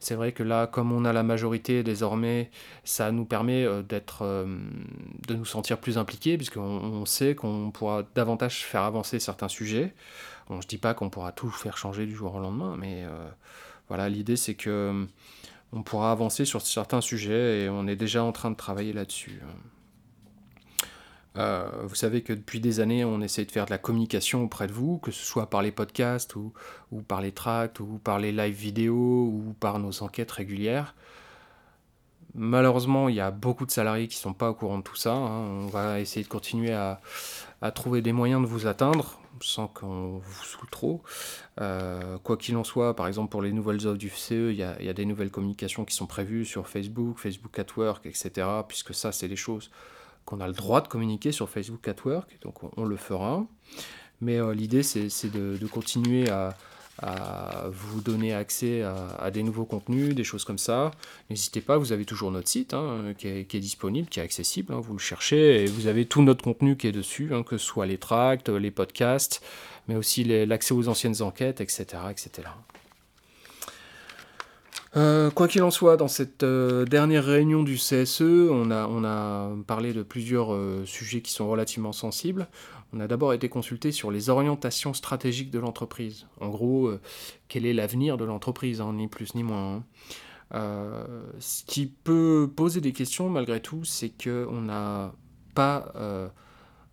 C'est 0.00 0.14
vrai 0.14 0.32
que 0.32 0.42
là, 0.42 0.66
comme 0.66 0.92
on 0.92 1.04
a 1.04 1.12
la 1.12 1.22
majorité 1.22 1.82
désormais, 1.82 2.50
ça 2.84 3.12
nous 3.12 3.26
permet 3.26 3.66
d'être, 3.82 4.24
de 5.28 5.34
nous 5.34 5.44
sentir 5.44 5.78
plus 5.78 5.98
impliqués, 5.98 6.38
puisqu'on 6.38 6.62
on 6.62 7.04
sait 7.04 7.34
qu'on 7.34 7.70
pourra 7.70 8.04
davantage 8.14 8.64
faire 8.64 8.82
avancer 8.82 9.18
certains 9.18 9.48
sujets. 9.48 9.92
Bon, 10.48 10.62
je 10.62 10.68
dis 10.68 10.78
pas 10.78 10.94
qu'on 10.94 11.10
pourra 11.10 11.32
tout 11.32 11.50
faire 11.50 11.76
changer 11.76 12.06
du 12.06 12.14
jour 12.14 12.34
au 12.34 12.40
lendemain, 12.40 12.76
mais 12.78 13.04
voilà, 13.88 14.08
l'idée 14.08 14.36
c'est 14.36 14.54
que 14.54 15.06
on 15.76 15.82
pourra 15.82 16.10
avancer 16.10 16.46
sur 16.46 16.62
certains 16.62 17.02
sujets 17.02 17.60
et 17.60 17.68
on 17.68 17.86
est 17.86 17.96
déjà 17.96 18.24
en 18.24 18.32
train 18.32 18.50
de 18.50 18.56
travailler 18.56 18.94
là-dessus. 18.94 19.42
Euh, 21.36 21.68
vous 21.84 21.94
savez 21.94 22.22
que 22.22 22.32
depuis 22.32 22.60
des 22.60 22.80
années, 22.80 23.04
on 23.04 23.20
essaie 23.20 23.44
de 23.44 23.52
faire 23.52 23.66
de 23.66 23.70
la 23.70 23.76
communication 23.76 24.42
auprès 24.42 24.68
de 24.68 24.72
vous, 24.72 24.96
que 24.96 25.10
ce 25.10 25.22
soit 25.22 25.50
par 25.50 25.60
les 25.60 25.72
podcasts 25.72 26.34
ou, 26.34 26.52
par 27.06 27.20
les 27.20 27.32
tracts 27.32 27.80
ou 27.80 28.00
par 28.02 28.18
les 28.18 28.32
live 28.32 28.54
vidéo 28.54 28.94
ou 28.94 29.54
par 29.60 29.78
nos 29.78 30.02
enquêtes 30.02 30.32
régulières. 30.32 30.94
Malheureusement, 32.34 33.10
il 33.10 33.16
y 33.16 33.20
a 33.20 33.30
beaucoup 33.30 33.66
de 33.66 33.70
salariés 33.70 34.08
qui 34.08 34.16
ne 34.16 34.22
sont 34.22 34.34
pas 34.34 34.48
au 34.48 34.54
courant 34.54 34.78
de 34.78 34.82
tout 34.82 34.96
ça. 34.96 35.12
Hein. 35.12 35.28
On 35.28 35.66
va 35.66 36.00
essayer 36.00 36.24
de 36.24 36.30
continuer 36.30 36.72
à, 36.72 37.02
à 37.60 37.70
trouver 37.70 38.00
des 38.00 38.12
moyens 38.12 38.40
de 38.40 38.46
vous 38.46 38.66
atteindre 38.66 39.20
sans 39.42 39.68
qu'on 39.68 40.18
vous 40.18 40.44
saoule 40.44 40.70
trop. 40.70 41.02
Euh, 41.60 42.18
quoi 42.18 42.36
qu'il 42.36 42.56
en 42.56 42.64
soit, 42.64 42.94
par 42.94 43.06
exemple 43.06 43.30
pour 43.30 43.42
les 43.42 43.52
nouvelles 43.52 43.86
offres 43.86 43.98
du 43.98 44.08
FCE, 44.08 44.50
il 44.50 44.56
y, 44.56 44.62
a, 44.62 44.92
des 44.92 45.04
nouvelles 45.04 45.30
communications 45.30 45.84
qui 45.84 45.94
sont 45.94 46.06
prévues 46.06 46.44
sur 46.44 46.68
Facebook, 46.68 47.18
Facebook 47.18 47.58
at 47.58 47.66
Work, 47.76 48.06
etc. 48.06 48.46
Puisque 48.68 48.94
ça, 48.94 49.12
c'est 49.12 49.28
des 49.28 49.36
choses 49.36 49.70
qu'on 50.24 50.40
a 50.40 50.46
le 50.46 50.52
droit 50.52 50.80
de 50.80 50.88
communiquer 50.88 51.32
sur 51.32 51.48
Facebook 51.48 51.86
at 51.88 51.96
Work, 52.04 52.38
donc 52.42 52.56
on, 52.76 52.84
le 52.84 52.96
fera. 52.96 53.44
Mais 54.20 54.40
euh, 54.40 54.54
l'idée, 54.54 54.82
c'est 54.82 55.30
de, 55.30 55.66
continuer 55.66 56.28
à, 56.28 56.56
à 57.02 57.66
vous 57.70 58.00
donner 58.00 58.32
accès 58.32 58.82
à, 58.82 59.30
des 59.30 59.42
nouveaux 59.42 59.64
contenus, 59.64 60.14
des 60.14 60.24
choses 60.24 60.44
comme 60.44 60.58
ça. 60.58 60.90
N'hésitez 61.30 61.60
pas, 61.60 61.76
vous 61.76 61.92
avez 61.92 62.04
toujours 62.04 62.30
notre 62.30 62.48
site 62.48 62.74
hein, 62.74 63.14
qui, 63.18 63.28
est, 63.28 63.60
disponible, 63.60 64.08
qui 64.08 64.20
est 64.20 64.22
accessible, 64.22 64.72
hein, 64.72 64.80
vous 64.80 64.94
le 64.94 64.98
cherchez, 64.98 65.62
et 65.62 65.66
vous 65.66 65.86
avez 65.86 66.06
tout 66.06 66.22
notre 66.22 66.42
contenu 66.42 66.76
qui 66.76 66.86
est 66.86 66.92
dessus, 66.92 67.30
hein, 67.34 67.42
que 67.42 67.58
ce 67.58 67.66
soit 67.66 67.86
les 67.86 67.98
tracts, 67.98 68.48
les 68.48 68.70
podcasts, 68.70 69.42
mais 69.88 69.96
aussi 69.96 70.24
l'accès 70.24 70.72
aux 70.72 70.88
anciennes 70.88 71.22
enquêtes, 71.22 71.60
etc. 71.60 71.84
etc. 72.10 72.48
Euh, 74.96 75.30
quoi 75.30 75.46
qu'il 75.46 75.62
en 75.62 75.70
soit, 75.70 75.98
dans 75.98 76.08
cette 76.08 76.42
euh, 76.42 76.86
dernière 76.86 77.24
réunion 77.24 77.62
du 77.62 77.76
CSE, 77.76 78.22
on 78.22 78.70
a, 78.70 79.50
parlé 79.66 79.92
de 79.92 80.02
plusieurs 80.02 80.54
euh, 80.54 80.84
sujets 80.86 81.20
qui 81.20 81.32
sont 81.32 81.48
relativement 81.48 81.92
sensibles. 81.92 82.46
On 82.96 83.00
a 83.00 83.06
d'abord 83.06 83.34
été 83.34 83.48
consulté 83.48 83.92
sur 83.92 84.10
les 84.10 84.30
orientations 84.30 84.94
stratégiques 84.94 85.50
de 85.50 85.58
l'entreprise. 85.58 86.26
En 86.40 86.48
gros, 86.48 86.90
quel 87.48 87.66
est 87.66 87.74
l'avenir 87.74 88.16
de 88.16 88.24
l'entreprise, 88.24 88.80
hein, 88.80 88.94
ni 88.94 89.06
plus 89.06 89.34
ni 89.34 89.42
moins. 89.42 89.84
Hein. 90.52 91.04
ce 91.38 91.64
qui 91.64 91.86
peut 91.86 92.50
poser 92.56 92.80
des 92.80 92.92
questions 92.92 93.28
malgré 93.28 93.60
tout, 93.60 93.84
c'est 93.84 94.10
qu'on 94.10 94.62
n'a 94.62 95.12
pas 95.54 95.92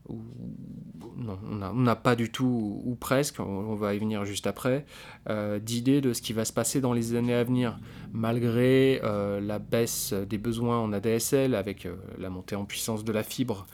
non, 0.10 1.39
on 1.43 1.81
n'a 1.81 1.95
pas 1.95 2.15
du 2.15 2.31
tout, 2.31 2.81
ou 2.86 2.95
presque, 2.95 3.39
on, 3.39 3.75
va 3.75 3.93
y 3.93 4.00
venir 4.00 4.25
juste 4.25 4.48
après, 4.48 4.86
euh, 5.29 5.60
d'idée 5.60 6.01
de 6.01 6.13
ce 6.13 6.22
qui 6.22 6.33
va 6.33 6.45
se 6.45 6.53
passer 6.53 6.81
dans 6.81 6.93
les 6.93 7.15
années 7.15 7.33
à 7.33 7.43
venir, 7.43 7.79
malgré 8.12 9.00
euh, 9.03 9.39
la 9.39 9.60
baisse 9.60 10.13
des 10.13 10.38
besoins 10.38 10.79
en 10.79 10.91
ADSL 10.91 11.55
avec 11.55 11.86
euh, 11.86 11.95
la 12.17 12.29
montée 12.29 12.55
en 12.55 12.65
puissance 12.65 13.03
de 13.03 13.12
la 13.12 13.24
fibre, 13.24 13.65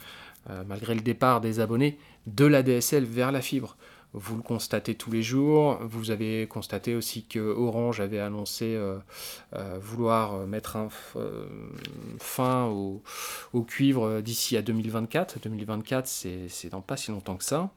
malgré 0.66 0.94
le 0.94 1.02
départ 1.02 1.40
des 1.42 1.60
abonnés 1.60 1.98
de 2.26 2.44
l'ADSL 2.44 3.04
vers 3.04 3.32
la 3.32 3.40
fibre. 3.40 3.76
Vous 4.12 4.36
le 4.36 4.42
constatez 4.42 4.96
tous 4.96 5.12
les 5.12 5.22
jours. 5.22 5.78
Vous 5.82 6.10
avez 6.10 6.48
constaté 6.48 6.96
aussi 6.96 7.26
que 7.26 7.38
Orange 7.38 8.00
avait 8.00 8.18
annoncé 8.18 8.74
euh, 8.74 8.98
euh, 9.54 9.78
vouloir 9.80 10.46
mettre 10.48 10.76
euh, 11.14 11.46
fin 12.18 12.66
au, 12.66 13.02
cuivre 13.62 14.20
d'ici 14.20 14.56
à 14.56 14.62
2024. 14.62 15.38
2024, 15.40 16.08
c'est 16.08 16.68
dans 16.70 16.80
pas 16.80 16.96
si 16.96 17.12
longtemps 17.12 17.36
que 17.36 17.44
ça. 17.44 17.70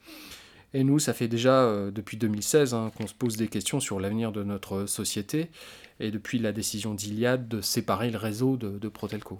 Et 0.73 0.83
nous, 0.83 0.97
ça 0.97 1.13
fait 1.13 1.27
déjà 1.27 1.71
depuis 1.91 2.17
2016 2.17 2.73
hein, 2.73 2.91
qu'on 2.97 3.05
se 3.05 3.13
pose 3.13 3.37
des 3.37 3.47
questions 3.47 3.79
sur 3.79 3.99
l'avenir 3.99 4.31
de 4.31 4.43
notre 4.43 4.87
société 4.87 5.51
et 5.99 6.09
depuis 6.09 6.39
la 6.39 6.51
décision 6.51 6.95
d'Iliad 6.95 7.47
de 7.47 7.61
séparer 7.61 8.09
le 8.09 8.17
réseau 8.17 8.57
de, 8.57 8.89
Protelco. 8.89 9.39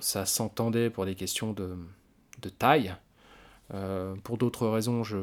ça 0.00 0.26
s'entendait 0.26 0.90
pour 0.90 1.06
des 1.06 1.14
questions 1.14 1.54
de 1.54 1.78
taille, 2.58 2.94
euh, 3.74 4.14
pour 4.22 4.38
d'autres 4.38 4.68
raisons, 4.68 5.02
je, 5.02 5.18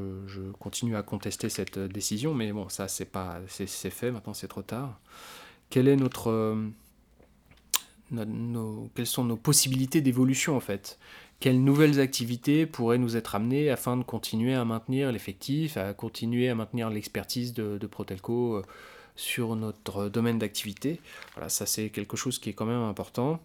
continue 0.59 0.95
à 0.95 1.03
contester 1.03 1.50
cette 1.50 1.79
décision, 1.79 2.33
mais 2.33 2.51
bon, 2.51 2.69
ça 2.69 2.88
c'est 2.88 3.05
pas, 3.05 3.39
c'est, 3.47 3.67
fait. 3.67 4.12
Maintenant, 4.12 4.33
c'est 4.33 4.47
trop 4.47 4.62
tard. 4.62 5.00
Euh, 5.75 6.69
quelles 8.95 9.07
sont 9.07 9.23
nos 9.23 9.38
possibilités 9.38 10.01
d'évolution 10.01 10.55
en 10.55 10.59
fait? 10.59 11.00
Quelles 11.39 11.63
nouvelles 11.63 12.00
activités 12.00 12.65
pourraient 12.65 12.97
nous 12.97 13.17
être 13.17 13.35
amenées 13.35 13.69
afin 13.69 13.97
de 13.97 14.03
continuer 14.03 14.53
à 14.53 14.63
maintenir 14.65 15.12
l'effectif, 15.12 15.77
à 15.77 15.93
continuer 15.93 16.47
à 16.47 16.55
maintenir 16.55 16.89
l'expertise 16.89 17.53
de, 17.53 17.88
Protelco 17.88 18.57
euh, 18.57 18.62
sur 19.15 19.55
notre 19.55 20.09
domaine 20.09 20.38
d'activité? 20.38 21.00
Voilà, 21.33 21.50
ça 21.50 21.65
c'est 21.65 21.89
quelque 21.89 22.17
chose 22.17 22.39
qui 22.39 22.50
est 22.50 22.53
quand 22.53 22.65
même 22.65 22.83
important. 22.83 23.41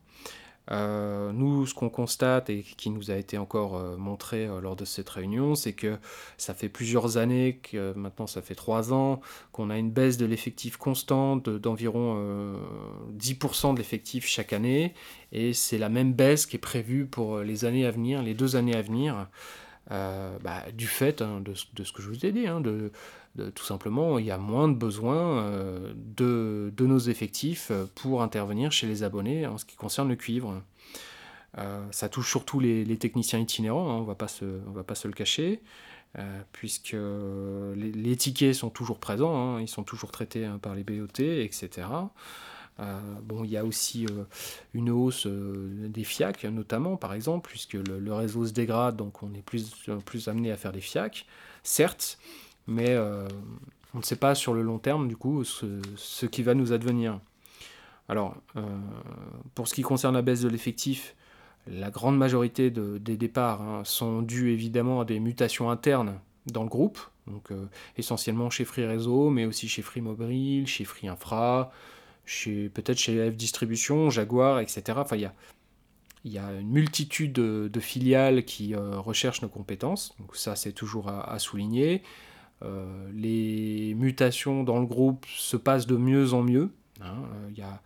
Euh, 0.71 1.33
nous, 1.33 1.67
ce 1.67 1.75
qu'on 1.75 1.89
constate 1.89 2.51
et 2.51 2.63
qui 2.63 2.91
nous 2.91 3.11
a 3.11 3.17
été 3.17 3.39
encore 3.39 3.77
euh, 3.77 3.97
montré 3.97 4.47
euh, 4.47 4.61
lors 4.61 4.77
de 4.77 4.85
cette 4.85 5.09
réunion, 5.09 5.55
c'est 5.55 5.73
que 5.73 5.97
ça 6.37 6.53
fait 6.53 6.69
plusieurs 6.69 7.17
années, 7.17 7.61
que 7.63 7.95
maintenant 7.95 8.27
ça 8.27 8.43
fait 8.43 8.55
trois 8.55 8.93
ans, 8.93 9.21
qu'on 9.53 9.71
a 9.71 9.79
une 9.79 9.91
baisse 9.91 10.19
de 10.19 10.27
l'effectif 10.27 10.77
constante 10.77 11.49
d'environ 11.49 12.59
10% 13.19 13.73
de 13.73 13.79
l'effectif 13.79 14.27
chaque 14.27 14.53
année, 14.53 14.95
et 15.33 15.53
c'est 15.53 15.79
la 15.79 15.89
même 15.89 16.13
baisse 16.13 16.47
qui 16.47 16.57
est 16.57 16.61
prévue 16.61 17.07
pour 17.07 17.39
les 17.39 17.65
années 17.65 17.87
à 17.87 17.91
venir, 17.91 18.23
les 18.23 18.35
deux 18.35 18.57
années 18.57 18.77
à 18.77 18.83
venir. 18.83 19.29
Bah, 19.91 20.65
du 20.75 20.87
fait 20.87 21.23
hein, 21.23 21.41
de, 21.41 21.55
ce 21.55 21.93
que 21.93 22.03
je 22.03 22.09
vous 22.09 22.27
ai 22.27 22.33
dit, 22.33 22.47
hein, 22.47 22.61
tout 23.54 23.64
simplement, 23.64 24.18
il 24.18 24.26
y 24.26 24.30
a 24.30 24.38
moins 24.38 24.68
de 24.68 24.75
besoin 24.75 25.42
euh, 25.42 25.92
de, 25.97 26.73
nos 26.85 26.99
effectifs 26.99 27.68
euh, 27.71 27.87
pour 27.95 28.23
intervenir 28.23 28.73
chez 28.73 28.87
les 28.87 29.02
abonnés 29.02 29.47
en 29.47 29.59
ce 29.59 29.64
qui 29.64 29.76
concerne 29.76 30.09
le 30.09 30.16
cuivre. 30.16 30.62
Euh, 31.57 31.85
ça 31.90 32.09
touche 32.09 32.30
surtout 32.30 32.61
les, 32.61 32.97
techniciens 32.99 33.38
itinérants, 33.38 33.90
hein, 33.90 33.97
on 33.97 34.00
ne 34.02 34.07
va 34.75 34.85
pas 34.85 34.95
se 34.95 35.09
le 35.09 35.14
cacher, 35.14 35.61
puisque 36.52 36.97
les, 37.76 38.16
tickets 38.16 38.54
sont 38.54 38.71
toujours 38.71 38.99
présents, 38.99 39.57
hein, 39.57 39.61
ils 39.61 39.68
sont 39.68 39.85
toujours 39.85 40.11
traités 40.11 40.45
hein, 40.45 40.59
par 40.61 40.75
les 40.75 40.83
BOT, 40.83 41.21
etc. 41.21 41.87
bon, 43.23 43.45
il 43.45 43.50
y 43.50 43.57
a 43.57 43.64
aussi 43.64 44.07
une 44.75 44.90
hausse 44.90 45.26
des 45.26 46.04
FIAC, 46.04 46.45
notamment, 46.45 46.97
par 46.97 47.14
exemple, 47.14 47.49
puisque 47.49 47.75
le, 47.75 48.12
réseau 48.12 48.47
se 48.47 48.52
dégrade, 48.52 48.97
donc 48.97 49.23
on 49.23 49.33
est 49.35 49.42
plus, 49.42 49.73
plus 50.04 50.28
amené 50.28 50.50
à 50.52 50.57
faire 50.57 50.73
des 50.73 50.80
FIAC, 50.80 51.25
certes, 51.62 52.18
mais 52.69 52.91
euh, 52.91 53.27
on 53.95 53.99
ne 53.99 54.03
sait 54.03 54.17
pas 54.17 54.37
sur 54.37 54.55
le 54.55 54.63
long 54.63 54.79
terme, 54.79 55.09
du 55.09 55.17
coup, 55.17 55.43
ce, 55.43 56.27
qui 56.27 56.43
va 56.43 56.55
nous 56.55 56.73
advenir. 56.73 57.19
Alors, 58.09 58.37
euh, 58.57 58.63
pour 59.55 59.67
ce 59.67 59.75
qui 59.75 59.83
concerne 59.83 60.15
la 60.15 60.23
baisse 60.23 60.43
de 60.43 60.49
l'effectif, 60.49 61.17
la 61.67 61.91
grande 61.91 62.17
majorité 62.17 62.71
des 62.71 63.17
départs 63.17 63.63
hein, 63.63 63.83
sont 63.85 64.23
dus 64.23 64.53
évidemment 64.53 65.01
à 65.01 65.05
des 65.05 65.19
mutations 65.19 65.71
internes 65.71 66.21
dans 66.47 66.63
le 66.63 66.69
groupe, 66.69 66.99
donc 67.27 67.51
euh, 67.51 67.67
essentiellement 67.97 68.49
chez 68.49 68.65
Free 68.65 68.87
Réseau, 68.87 69.31
mais 69.31 69.45
aussi 69.45 69.69
chez 69.69 69.83
Free 69.83 70.01
Mobile, 70.01 70.67
chez 70.67 70.85
Free 70.85 71.09
Infra, 71.09 71.73
chez, 72.25 72.69
peut-être 72.69 72.99
chez 72.99 73.31
F 73.31 73.37
Distribution, 73.37 74.11
Jaguar, 74.11 74.61
etc. 74.61 74.83
Enfin, 74.97 75.17
il 75.17 75.23
y 75.23 75.27
a, 75.27 75.35
y 76.25 76.39
a 76.39 76.53
une 76.53 76.69
multitude 76.71 77.33
de, 77.33 77.81
filiales 77.81 78.45
qui 78.45 78.75
recherchent 78.75 79.43
nos 79.43 79.49
compétences, 79.49 80.15
donc 80.19 80.37
ça 80.37 80.57
c'est 80.57 80.73
toujours 80.73 81.09
à 81.09 81.39
souligner. 81.39 82.03
Euh, 82.62 83.09
les 83.12 83.95
mutations 83.95 84.65
dans 84.65 84.81
le 84.81 84.87
groupe 84.87 85.27
se 85.27 85.57
passent 85.57 85.87
de 85.87 85.97
mieux 85.97 86.33
en 86.35 86.43
mieux. 86.43 86.71
Il 86.97 87.03
hein. 87.05 87.23
euh, 87.35 87.50
y, 87.57 87.62
a, 87.62 87.81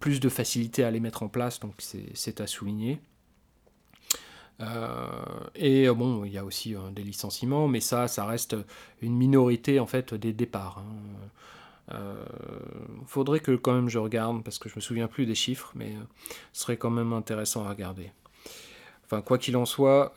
plus 0.00 0.18
de 0.18 0.28
facilité 0.28 0.82
à 0.82 0.90
les 0.90 0.98
mettre 0.98 1.22
en 1.22 1.28
place, 1.28 1.60
donc 1.60 1.74
c'est 1.78 2.40
à 2.40 2.48
souligner. 2.48 3.00
Euh, 4.58 5.06
et 5.54 5.88
bon, 5.90 6.24
il 6.24 6.32
y 6.32 6.38
a 6.38 6.44
aussi 6.44 6.74
des 6.90 7.04
licenciements, 7.04 7.68
mais 7.68 7.78
ça, 7.78 8.08
ça 8.08 8.26
reste 8.26 8.56
une 9.00 9.14
minorité 9.14 9.78
en 9.78 9.86
fait 9.86 10.12
des 10.12 10.32
départs. 10.32 10.82
Il 11.88 11.94
hein. 11.94 12.16
faudrait 13.06 13.38
que 13.38 13.52
quand 13.52 13.74
même 13.74 13.88
je 13.88 14.00
regarde 14.00 14.42
parce 14.42 14.58
que 14.58 14.68
je 14.68 14.74
me 14.74 14.80
souviens 14.80 15.06
plus 15.06 15.24
des 15.24 15.36
chiffres, 15.36 15.70
mais 15.76 15.94
ce 16.52 16.62
serait 16.62 16.78
quand 16.78 16.90
même 16.90 17.12
intéressant 17.12 17.64
à 17.64 17.68
regarder. 17.68 18.10
Enfin, 19.04 19.22
quoi 19.22 19.38
qu'il 19.38 19.56
en 19.56 19.66
soit, 19.66 20.16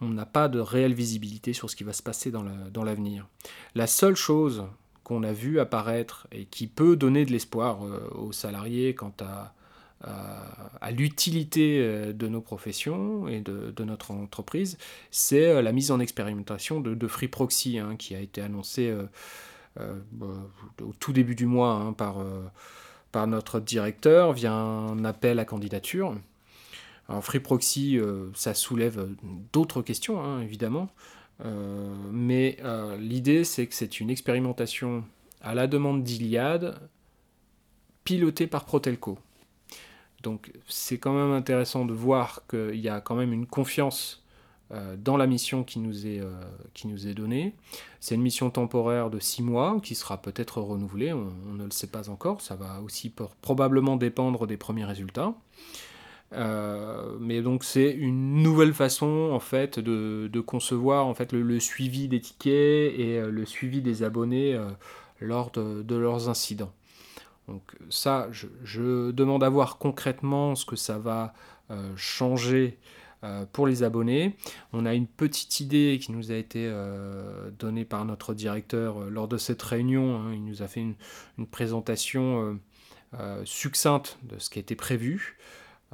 on 0.00 0.08
n'a 0.08 0.26
pas 0.26 0.48
de 0.48 0.58
réelle 0.58 0.94
visibilité 0.94 1.52
sur 1.52 1.68
ce 1.70 1.76
qui 1.76 1.84
va 1.84 1.92
se 1.92 2.02
passer 2.02 2.30
dans 2.30 2.84
l'avenir. 2.84 3.28
La, 3.74 3.86
seule 3.86 4.16
chose 4.16 4.64
qu'on 5.04 5.22
a 5.22 5.32
vu 5.32 5.60
apparaître 5.60 6.26
et 6.32 6.44
qui 6.44 6.66
peut 6.66 6.96
donner 6.96 7.24
de 7.24 7.32
l'espoir 7.32 7.84
euh, 7.84 8.08
aux 8.14 8.32
salariés 8.32 8.94
quant 8.94 9.12
à, 9.20 9.54
l'utilité 10.92 11.80
euh, 11.80 12.12
de 12.14 12.26
nos 12.28 12.40
professions 12.40 13.28
et 13.28 13.40
de, 13.40 13.84
notre 13.84 14.12
entreprise, 14.12 14.78
c'est 15.10 15.48
euh, 15.48 15.62
la 15.62 15.72
mise 15.72 15.90
en 15.90 16.00
expérimentation 16.00 16.80
de, 16.80 17.06
Free 17.06 17.28
Proxy 17.28 17.78
hein, 17.78 17.96
qui 17.96 18.14
a 18.14 18.20
été 18.20 18.40
annoncée 18.40 18.94
au 19.78 20.92
tout 20.98 21.12
début 21.12 21.34
du 21.34 21.46
mois 21.46 21.74
hein, 21.74 21.92
par 21.92 23.26
notre 23.26 23.60
directeur 23.60 24.32
via 24.32 24.54
un 24.54 25.04
appel 25.04 25.38
à 25.38 25.44
candidature. 25.44 26.14
Alors 27.10 27.24
Free 27.24 27.40
Proxy, 27.40 27.98
euh, 27.98 28.30
ça 28.34 28.54
soulève 28.54 29.08
d'autres 29.52 29.82
questions, 29.82 30.22
hein, 30.22 30.42
évidemment, 30.42 30.88
euh, 31.44 31.92
mais 32.12 32.56
euh, 32.62 32.96
l'idée 32.98 33.42
c'est 33.42 33.66
que 33.66 33.74
c'est 33.74 33.98
une 33.98 34.10
expérimentation 34.10 35.02
à 35.40 35.56
la 35.56 35.66
demande 35.66 36.04
d'Iliad, 36.04 36.78
pilotée 38.04 38.46
par 38.46 38.64
Protelco. 38.64 39.18
Donc 40.22 40.52
c'est 40.68 40.98
quand 40.98 41.12
même 41.12 41.32
intéressant 41.32 41.84
de 41.84 41.92
voir 41.92 42.46
qu'il 42.48 42.78
y 42.78 42.88
a 42.88 43.00
quand 43.00 43.16
même 43.16 43.32
une 43.32 43.46
confiance 43.46 44.24
dans 44.98 45.16
la 45.16 45.26
mission 45.26 45.64
qui 45.64 45.80
nous 45.80 46.06
est, 46.06 46.20
qui 46.74 46.86
nous 46.86 47.08
est 47.08 47.14
donnée. 47.14 47.56
C'est 47.98 48.14
une 48.14 48.22
mission 48.22 48.50
temporaire 48.50 49.10
de 49.10 49.18
six 49.18 49.42
mois 49.42 49.80
qui 49.82 49.96
sera 49.96 50.22
peut-être 50.22 50.60
renouvelée, 50.60 51.12
on, 51.12 51.32
ne 51.54 51.64
le 51.64 51.72
sait 51.72 51.88
pas 51.88 52.08
encore, 52.08 52.40
ça 52.40 52.54
va 52.54 52.80
aussi 52.82 53.12
probablement 53.42 53.96
dépendre 53.96 54.46
des 54.46 54.56
premiers 54.56 54.84
résultats. 54.84 55.34
Euh, 56.32 57.16
mais 57.18 57.42
donc 57.42 57.64
c'est 57.64 57.90
une 57.90 58.42
nouvelle 58.42 58.72
façon 58.72 59.30
en 59.32 59.40
fait 59.40 59.80
de, 59.80 60.40
concevoir 60.40 61.06
en 61.06 61.14
fait 61.14 61.32
le, 61.32 61.60
suivi 61.60 62.06
des 62.06 62.20
tickets 62.20 62.94
et 62.96 63.18
euh, 63.18 63.30
le 63.30 63.44
suivi 63.44 63.82
des 63.82 64.04
abonnés 64.04 64.54
euh, 64.54 64.70
lors 65.20 65.50
de, 65.50 65.96
leurs 65.96 66.28
incidents. 66.28 66.72
Donc 67.48 67.62
ça, 67.88 68.28
je, 68.30 69.10
demande 69.10 69.42
à 69.42 69.48
voir 69.48 69.78
concrètement 69.78 70.54
ce 70.54 70.64
que 70.64 70.76
ça 70.76 70.98
va 70.98 71.34
changer 71.96 72.78
pour 73.52 73.66
les 73.66 73.82
abonnés. 73.82 74.36
On 74.72 74.86
a 74.86 74.94
une 74.94 75.06
petite 75.06 75.60
idée 75.60 75.98
qui 76.00 76.10
nous 76.10 76.32
a 76.32 76.34
été 76.36 76.72
donnée 77.58 77.84
par 77.84 78.04
notre 78.04 78.34
directeur 78.34 79.00
lors 79.10 79.28
de 79.28 79.36
cette 79.36 79.62
réunion. 79.62 80.16
Hein. 80.16 80.32
Il 80.32 80.44
nous 80.44 80.62
a 80.62 80.68
fait 80.68 80.80
une, 80.80 80.94
une 81.38 81.46
présentation 81.46 82.58
succincte 83.44 84.18
de 84.22 84.38
ce 84.38 84.48
qui 84.48 84.58
était 84.58 84.76
prévu. 84.76 85.36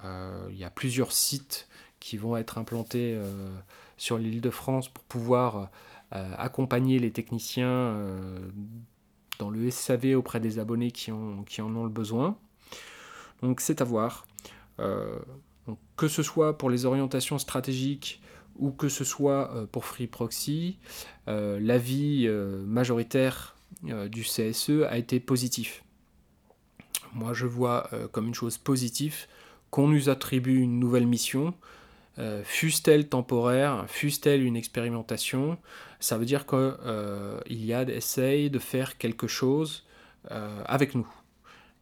Euh, 0.04 0.46
il 0.50 0.56
y 0.56 0.64
a 0.64 0.70
plusieurs 0.70 1.12
sites 1.12 1.68
qui 2.00 2.16
vont 2.16 2.36
être 2.36 2.58
implantés 2.58 3.14
euh, 3.16 3.48
sur 3.96 4.18
l'île 4.18 4.40
de 4.40 4.50
France 4.50 4.88
pour 4.88 5.04
pouvoir 5.04 5.70
euh, 6.14 6.34
accompagner 6.36 6.98
les 6.98 7.10
techniciens 7.10 7.96
dans 9.38 9.50
le 9.50 9.70
SAV 9.70 10.16
auprès 10.16 10.40
des 10.40 10.58
abonnés 10.58 10.90
qui, 10.90 11.10
en 11.10 11.76
ont 11.76 11.84
le 11.84 11.90
besoin. 11.90 12.36
Donc 13.42 13.60
c'est 13.60 13.80
à 13.80 13.84
voir. 13.84 14.26
Que 15.96 16.08
ce 16.08 16.22
soit 16.22 16.58
pour 16.58 16.68
les 16.68 16.84
orientations 16.84 17.38
stratégiques 17.38 18.20
ou 18.56 18.70
que 18.70 18.88
ce 18.88 19.04
soit 19.04 19.66
pour 19.72 19.84
Free 19.86 20.06
Proxy, 20.06 20.78
l'avis 21.26 22.28
majoritaire 22.28 23.56
du 23.82 24.22
CSE 24.22 24.84
a 24.88 24.98
été 24.98 25.18
positif. 25.18 25.82
Moi 27.14 27.32
je 27.32 27.46
vois 27.46 27.90
comme 28.12 28.28
une 28.28 28.34
chose 28.34 28.58
positive 28.58 29.26
qu'on 29.70 29.88
nous 29.88 30.08
attribue 30.08 30.60
une 30.60 30.78
nouvelle 30.78 31.06
mission, 31.06 31.54
fût-elle 32.44 33.08
temporaire, 33.08 33.84
fût-elle 33.88 34.42
une 34.42 34.56
expérimentation, 34.56 35.58
ça 36.00 36.16
veut 36.18 36.24
dire 36.24 36.46
qu'il 36.46 37.64
y 37.64 37.72
a 37.72 37.84
d'essayer 37.84 38.48
de 38.50 38.58
faire 38.58 38.96
quelque 38.96 39.26
chose 39.26 39.86
avec 40.30 40.94
nous. 40.94 41.08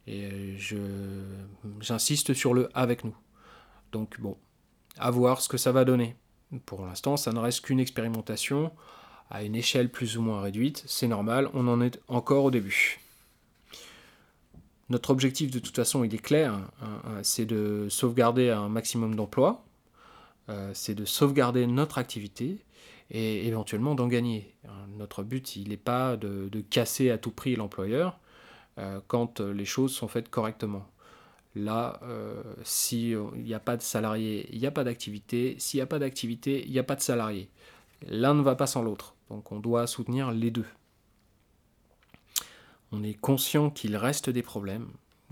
Et 0.06 0.56
j'insiste 1.80 2.34
sur 2.34 2.52
le 2.52 2.68
avec 2.74 3.04
nous. 3.04 3.16
Donc 3.92 4.20
bon, 4.20 4.36
à 4.98 5.10
voir 5.10 5.40
ce 5.40 5.48
que 5.48 5.56
ça 5.56 5.72
va 5.72 5.84
donner. 5.84 6.16
Pour 6.66 6.84
l'instant, 6.84 7.16
ça 7.16 7.32
ne 7.32 7.38
reste 7.38 7.62
qu'une 7.62 7.80
expérimentation 7.80 8.72
à 9.30 9.42
une 9.42 9.54
échelle 9.54 9.88
plus 9.88 10.18
ou 10.18 10.22
moins 10.22 10.42
réduite. 10.42 10.82
C'est 10.86 11.08
normal, 11.08 11.48
on 11.54 11.66
en 11.68 11.80
est 11.80 11.98
encore 12.08 12.44
au 12.44 12.50
début. 12.50 13.00
Notre 14.94 15.10
objectif, 15.10 15.50
de 15.50 15.58
toute 15.58 15.74
façon, 15.74 16.04
il 16.04 16.14
est 16.14 16.18
clair, 16.18 16.54
hein, 16.54 16.70
hein, 16.80 17.18
c'est 17.24 17.46
de 17.46 17.88
sauvegarder 17.88 18.50
un 18.50 18.68
maximum 18.68 19.16
d'emplois, 19.16 19.64
euh, 20.48 20.70
c'est 20.72 20.94
de 20.94 21.04
sauvegarder 21.04 21.66
notre 21.66 21.98
activité 21.98 22.58
et 23.10 23.44
éventuellement 23.48 23.96
d'en 23.96 24.06
gagner. 24.06 24.54
Notre 24.96 25.24
but, 25.24 25.56
il 25.56 25.70
n'est 25.70 25.76
pas 25.76 26.16
de, 26.16 26.48
casser 26.70 27.10
à 27.10 27.18
tout 27.18 27.32
prix 27.32 27.56
l'employeur, 27.56 28.20
euh, 28.78 29.00
quand 29.08 29.40
les 29.40 29.64
choses 29.64 29.92
sont 29.92 30.06
faites 30.06 30.30
correctement. 30.30 30.86
Là, 31.56 31.98
euh, 32.04 32.40
s'il 32.62 33.18
n'y 33.34 33.52
a 33.52 33.58
pas 33.58 33.76
de 33.76 33.82
salariés, 33.82 34.48
il 34.52 34.60
n'y 34.60 34.66
a 34.68 34.70
pas 34.70 34.84
d'activité. 34.84 35.56
S'il 35.58 35.78
n'y 35.78 35.82
a 35.82 35.86
pas 35.86 35.98
d'activité, 35.98 36.64
il 36.64 36.70
n'y 36.70 36.78
a 36.78 36.84
pas 36.84 36.94
de 36.94 37.02
salariés. 37.02 37.48
L'un 38.06 38.34
ne 38.34 38.42
va 38.42 38.54
pas 38.54 38.68
sans 38.68 38.82
l'autre. 38.82 39.16
Donc 39.28 39.50
on 39.50 39.58
doit 39.58 39.88
soutenir 39.88 40.30
les 40.30 40.52
deux. 40.52 40.66
On 42.94 43.02
est 43.02 43.14
conscient 43.14 43.70
qu'il 43.70 43.96
reste 43.96 44.30
des 44.30 44.42
problèmes. 44.42 44.88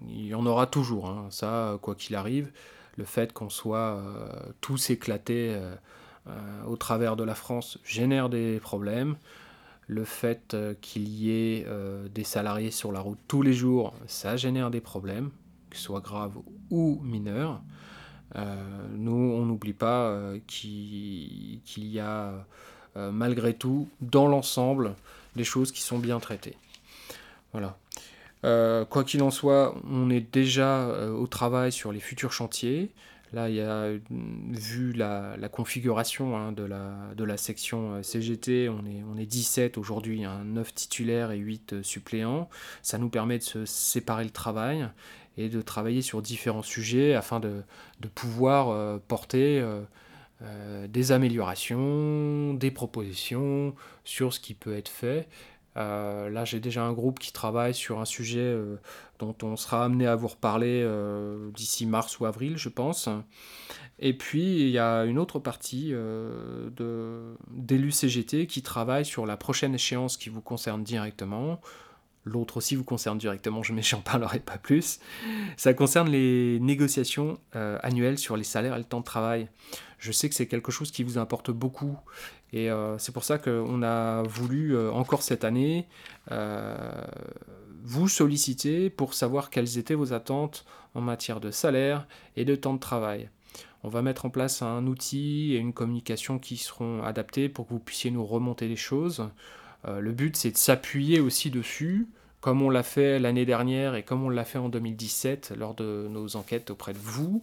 Il 0.08 0.26
y 0.26 0.34
en 0.34 0.46
aura 0.46 0.66
toujours. 0.66 1.08
Hein. 1.08 1.26
Ça, 1.30 1.78
quoi 1.80 1.94
qu'il 1.94 2.16
arrive, 2.16 2.50
le 2.96 3.04
fait 3.04 3.32
qu'on 3.32 3.50
soit 3.50 4.02
tous 4.60 4.90
éclatés 4.90 5.56
au 6.66 6.76
travers 6.76 7.16
de 7.16 7.24
la 7.24 7.34
France 7.34 7.78
génère 7.84 8.28
des 8.28 8.58
problèmes 8.58 9.16
le 9.92 10.04
fait 10.04 10.54
euh, 10.54 10.74
qu'il 10.80 11.08
y 11.08 11.30
ait 11.30 11.64
euh, 11.68 12.08
des 12.08 12.24
salariés 12.24 12.70
sur 12.70 12.92
la 12.92 13.00
route 13.00 13.18
tous 13.28 13.42
les 13.42 13.52
jours, 13.52 13.94
ça 14.06 14.36
génère 14.36 14.70
des 14.70 14.80
problèmes, 14.80 15.30
qu'ils 15.70 15.80
soient 15.80 16.00
graves 16.00 16.38
ou 16.70 17.00
mineurs. 17.02 17.62
Euh, 18.36 18.56
nous, 18.94 19.12
on 19.12 19.44
n'oublie 19.44 19.74
pas 19.74 20.32
qu'il 20.46 21.60
y 21.76 22.00
a 22.00 22.46
malgré 22.94 23.54
tout, 23.54 23.88
dans 24.00 24.26
l'ensemble, 24.26 24.94
des 25.34 25.44
choses 25.44 25.72
qui 25.72 25.80
sont 25.80 25.98
bien 25.98 26.20
traitées. 26.20 26.56
Voilà. 27.52 27.76
quoi 28.86 29.04
qu'il 29.04 29.22
en 29.22 29.30
soit, 29.30 29.74
on 29.88 30.10
est 30.10 30.32
déjà 30.32 30.88
au 31.10 31.26
travail 31.26 31.72
sur 31.72 31.92
les 31.92 32.00
futurs 32.00 32.32
chantiers. 32.32 32.92
Là, 33.32 33.48
il 33.48 33.54
y 33.54 33.60
a, 33.60 33.92
vu 34.10 34.92
la, 34.92 35.48
configuration 35.50 36.36
hein, 36.36 36.52
de, 36.52 36.64
la, 36.64 37.36
section 37.38 37.94
euh, 37.94 38.02
CGT, 38.02 38.68
on 38.68 38.84
est, 38.84 39.02
on 39.10 39.16
est 39.16 39.24
17 39.24 39.78
aujourd'hui, 39.78 40.20
9 40.20 40.28
hein, 40.28 40.70
titulaires 40.74 41.30
et 41.30 41.38
8 41.38 41.72
euh, 41.72 41.82
suppléants. 41.82 42.50
Ça 42.82 42.98
nous 42.98 43.08
permet 43.08 43.38
de 43.38 43.42
se 43.42 43.64
séparer 43.64 44.24
le 44.24 44.30
travail 44.30 44.86
et 45.38 45.48
de 45.48 45.62
travailler 45.62 46.02
sur 46.02 46.20
différents 46.20 46.62
sujets 46.62 47.14
afin 47.14 47.40
de, 47.40 47.62
pouvoir 48.14 48.68
euh, 48.68 48.98
porter 49.08 49.64
des 50.88 51.12
améliorations, 51.12 52.52
des 52.54 52.72
propositions 52.72 53.76
sur 54.02 54.34
ce 54.34 54.40
qui 54.40 54.54
peut 54.54 54.76
être 54.76 54.88
fait 54.88 55.28
euh, 55.76 56.28
là, 56.28 56.44
j'ai 56.44 56.60
déjà 56.60 56.84
un 56.84 56.92
groupe 56.92 57.18
qui 57.18 57.32
travaille 57.32 57.74
sur 57.74 58.00
un 58.00 58.04
sujet 58.04 58.40
euh, 58.40 58.76
dont 59.18 59.34
on 59.42 59.56
sera 59.56 59.84
amené 59.84 60.06
à 60.06 60.16
vous 60.16 60.28
reparler 60.28 60.82
euh, 60.84 61.50
d'ici 61.52 61.86
mars 61.86 62.20
ou 62.20 62.26
avril, 62.26 62.56
je 62.56 62.68
pense. 62.68 63.08
Et 63.98 64.16
puis, 64.16 64.60
il 64.60 64.68
y 64.68 64.78
a 64.78 65.04
une 65.04 65.18
autre 65.18 65.38
partie 65.38 65.94
d'élus 67.50 67.92
CGT 67.92 68.46
qui 68.46 68.62
travaille 68.62 69.04
sur 69.04 69.26
la 69.26 69.36
prochaine 69.36 69.74
échéance 69.74 70.16
qui 70.16 70.28
vous 70.28 70.40
concerne 70.40 70.82
directement. 70.82 71.60
L'autre 72.24 72.58
aussi 72.58 72.76
vous 72.76 72.84
concerne 72.84 73.18
directement, 73.18 73.62
je 73.62 73.72
n'en 73.72 74.00
parlerai 74.00 74.38
pas 74.38 74.58
plus. 74.58 75.00
Ça 75.56 75.74
concerne 75.74 76.08
les 76.08 76.60
négociations 76.60 77.38
annuelles 77.52 78.18
sur 78.18 78.36
les 78.36 78.44
salaires 78.44 78.76
et 78.76 78.78
le 78.78 78.84
temps 78.84 79.00
de 79.00 79.04
travail. 79.04 79.48
Je 79.98 80.10
sais 80.10 80.28
que 80.28 80.34
c'est 80.34 80.46
quelque 80.46 80.72
chose 80.72 80.90
qui 80.90 81.04
vous 81.04 81.18
importe 81.18 81.50
beaucoup 81.50 81.96
et 82.52 82.70
euh, 82.70 82.98
c'est 82.98 83.12
pour 83.12 83.24
ça 83.24 83.38
qu'on 83.38 83.82
a 83.82 84.22
voulu 84.24 84.76
euh, 84.76 84.92
encore 84.92 85.22
cette 85.22 85.44
année 85.44 85.86
euh, 86.30 86.76
vous 87.82 88.08
solliciter 88.08 88.90
pour 88.90 89.14
savoir 89.14 89.48
quelles 89.48 89.78
étaient 89.78 89.94
vos 89.94 90.12
attentes 90.12 90.66
en 90.94 91.00
matière 91.00 91.40
de 91.40 91.50
salaire 91.50 92.06
et 92.36 92.44
de 92.44 92.54
temps 92.54 92.74
de 92.74 92.78
travail. 92.78 93.30
On 93.84 93.88
va 93.88 94.02
mettre 94.02 94.26
en 94.26 94.30
place 94.30 94.62
un 94.62 94.86
outil 94.86 95.54
et 95.54 95.58
une 95.58 95.72
communication 95.72 96.38
qui 96.38 96.56
seront 96.56 97.02
adaptés 97.02 97.48
pour 97.48 97.66
que 97.66 97.72
vous 97.72 97.80
puissiez 97.80 98.10
nous 98.10 98.24
remonter 98.24 98.68
les 98.68 98.76
choses. 98.76 99.28
Le 99.84 100.12
but, 100.12 100.36
c'est 100.36 100.52
de 100.52 100.56
s'appuyer 100.56 101.20
aussi 101.20 101.50
dessus, 101.50 102.08
comme 102.40 102.62
on 102.62 102.70
l'a 102.70 102.82
fait 102.82 103.18
l'année 103.18 103.44
dernière 103.44 103.94
et 103.94 104.02
comme 104.02 104.22
on 104.22 104.28
l'a 104.28 104.44
fait 104.44 104.58
en 104.58 104.68
2017 104.68 105.54
lors 105.56 105.74
de 105.74 106.06
nos 106.10 106.36
enquêtes 106.36 106.70
auprès 106.70 106.92
de 106.92 106.98
vous, 106.98 107.42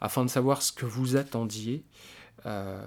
afin 0.00 0.24
de 0.24 0.30
savoir 0.30 0.62
ce 0.62 0.72
que 0.72 0.86
vous 0.86 1.16
attendiez 1.16 1.84
euh, 2.46 2.80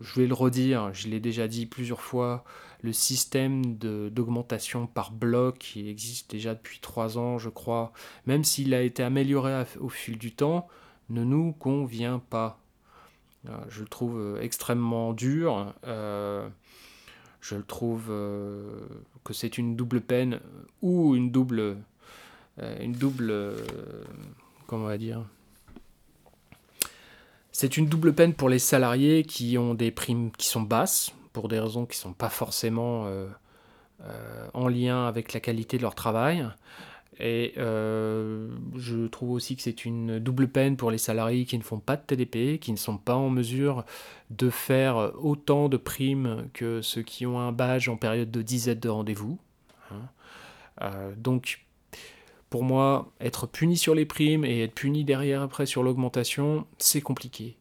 je 0.00 0.20
vais 0.20 0.26
le 0.26 0.34
redire, 0.34 0.92
je 0.92 1.08
l'ai 1.08 1.20
déjà 1.20 1.48
dit 1.48 1.66
plusieurs 1.66 2.00
fois, 2.00 2.44
le 2.82 2.92
système 2.92 3.76
d'augmentation 3.76 4.86
par 4.86 5.10
bloc 5.10 5.58
qui 5.58 5.88
existe 5.88 6.30
déjà 6.30 6.54
depuis 6.54 6.78
trois 6.80 7.18
ans, 7.18 7.38
je 7.38 7.48
crois, 7.48 7.92
même 8.26 8.44
s'il 8.44 8.72
a 8.74 8.82
été 8.82 9.02
amélioré 9.02 9.64
au 9.80 9.88
fil 9.88 10.18
du 10.18 10.32
temps, 10.34 10.68
ne 11.08 11.24
nous 11.24 11.52
convient 11.52 12.20
pas. 12.30 12.60
Euh, 13.48 13.56
je 13.68 13.80
le 13.80 13.88
trouve 13.88 14.18
euh, 14.18 14.40
extrêmement 14.42 15.12
dur. 15.12 15.74
Je 17.40 17.56
trouve 17.56 18.06
que 19.24 19.32
c'est 19.32 19.58
une 19.58 19.76
double 19.76 20.00
peine 20.00 20.40
ou 20.82 21.14
une 21.14 21.30
double, 21.30 21.76
une 22.58 22.92
double, 22.92 23.56
comment 24.66 24.84
on 24.84 24.88
va 24.88 24.98
dire, 24.98 25.24
c'est 27.60 27.76
une 27.76 27.86
double 27.86 28.14
peine 28.14 28.32
pour 28.32 28.48
les 28.48 28.58
salariés 28.58 29.22
qui 29.22 29.58
ont 29.58 29.74
des 29.74 29.90
primes 29.90 30.30
qui 30.32 30.46
sont 30.48 30.62
basses, 30.62 31.12
pour 31.34 31.48
des 31.48 31.60
raisons 31.60 31.84
qui 31.84 31.98
ne 31.98 32.02
sont 32.02 32.12
pas 32.12 32.30
forcément 32.30 33.04
euh, 33.04 33.26
euh, 34.02 34.46
en 34.54 34.66
lien 34.68 35.06
avec 35.06 35.32
la 35.34 35.40
qualité 35.40 35.76
de 35.76 35.82
leur 35.82 35.94
travail. 35.94 36.46
Et 37.20 37.52
euh, 37.58 38.48
je 38.76 39.06
trouve 39.06 39.32
aussi 39.32 39.56
que 39.56 39.62
c'est 39.62 39.84
une 39.84 40.18
double 40.18 40.48
peine 40.48 40.76
pour 40.76 40.90
les 40.90 40.98
salariés 40.98 41.44
qui 41.44 41.58
ne 41.58 41.62
font 41.62 41.78
pas 41.78 41.96
de 41.96 42.02
TDP, 42.02 42.58
qui 42.58 42.72
ne 42.72 42.76
sont 42.76 42.96
pas 42.96 43.14
en 43.14 43.30
mesure 43.30 43.84
de 44.30 44.48
faire 44.50 45.12
autant 45.20 45.68
de 45.68 45.76
primes 45.76 46.48
que 46.54 46.80
ceux 46.82 47.02
qui 47.02 47.26
ont 47.26 47.38
un 47.38 47.52
badge 47.52 47.88
en 47.88 47.96
période 47.96 48.30
de 48.30 48.42
disette 48.42 48.80
de 48.80 48.88
rendez-vous. 48.88 49.38
Hein. 49.90 51.12
donc 51.16 51.66
pour 52.50 52.64
moi, 52.64 53.12
être 53.20 53.46
puni 53.46 53.76
sur 53.76 53.94
les 53.94 54.04
primes 54.04 54.44
et 54.44 54.64
être 54.64 54.74
puni 54.74 55.04
derrière 55.04 55.40
après 55.40 55.66
sur 55.66 55.84
l'augmentation, 55.84 56.66
c'est 56.78 57.00
compliqué. 57.00 57.56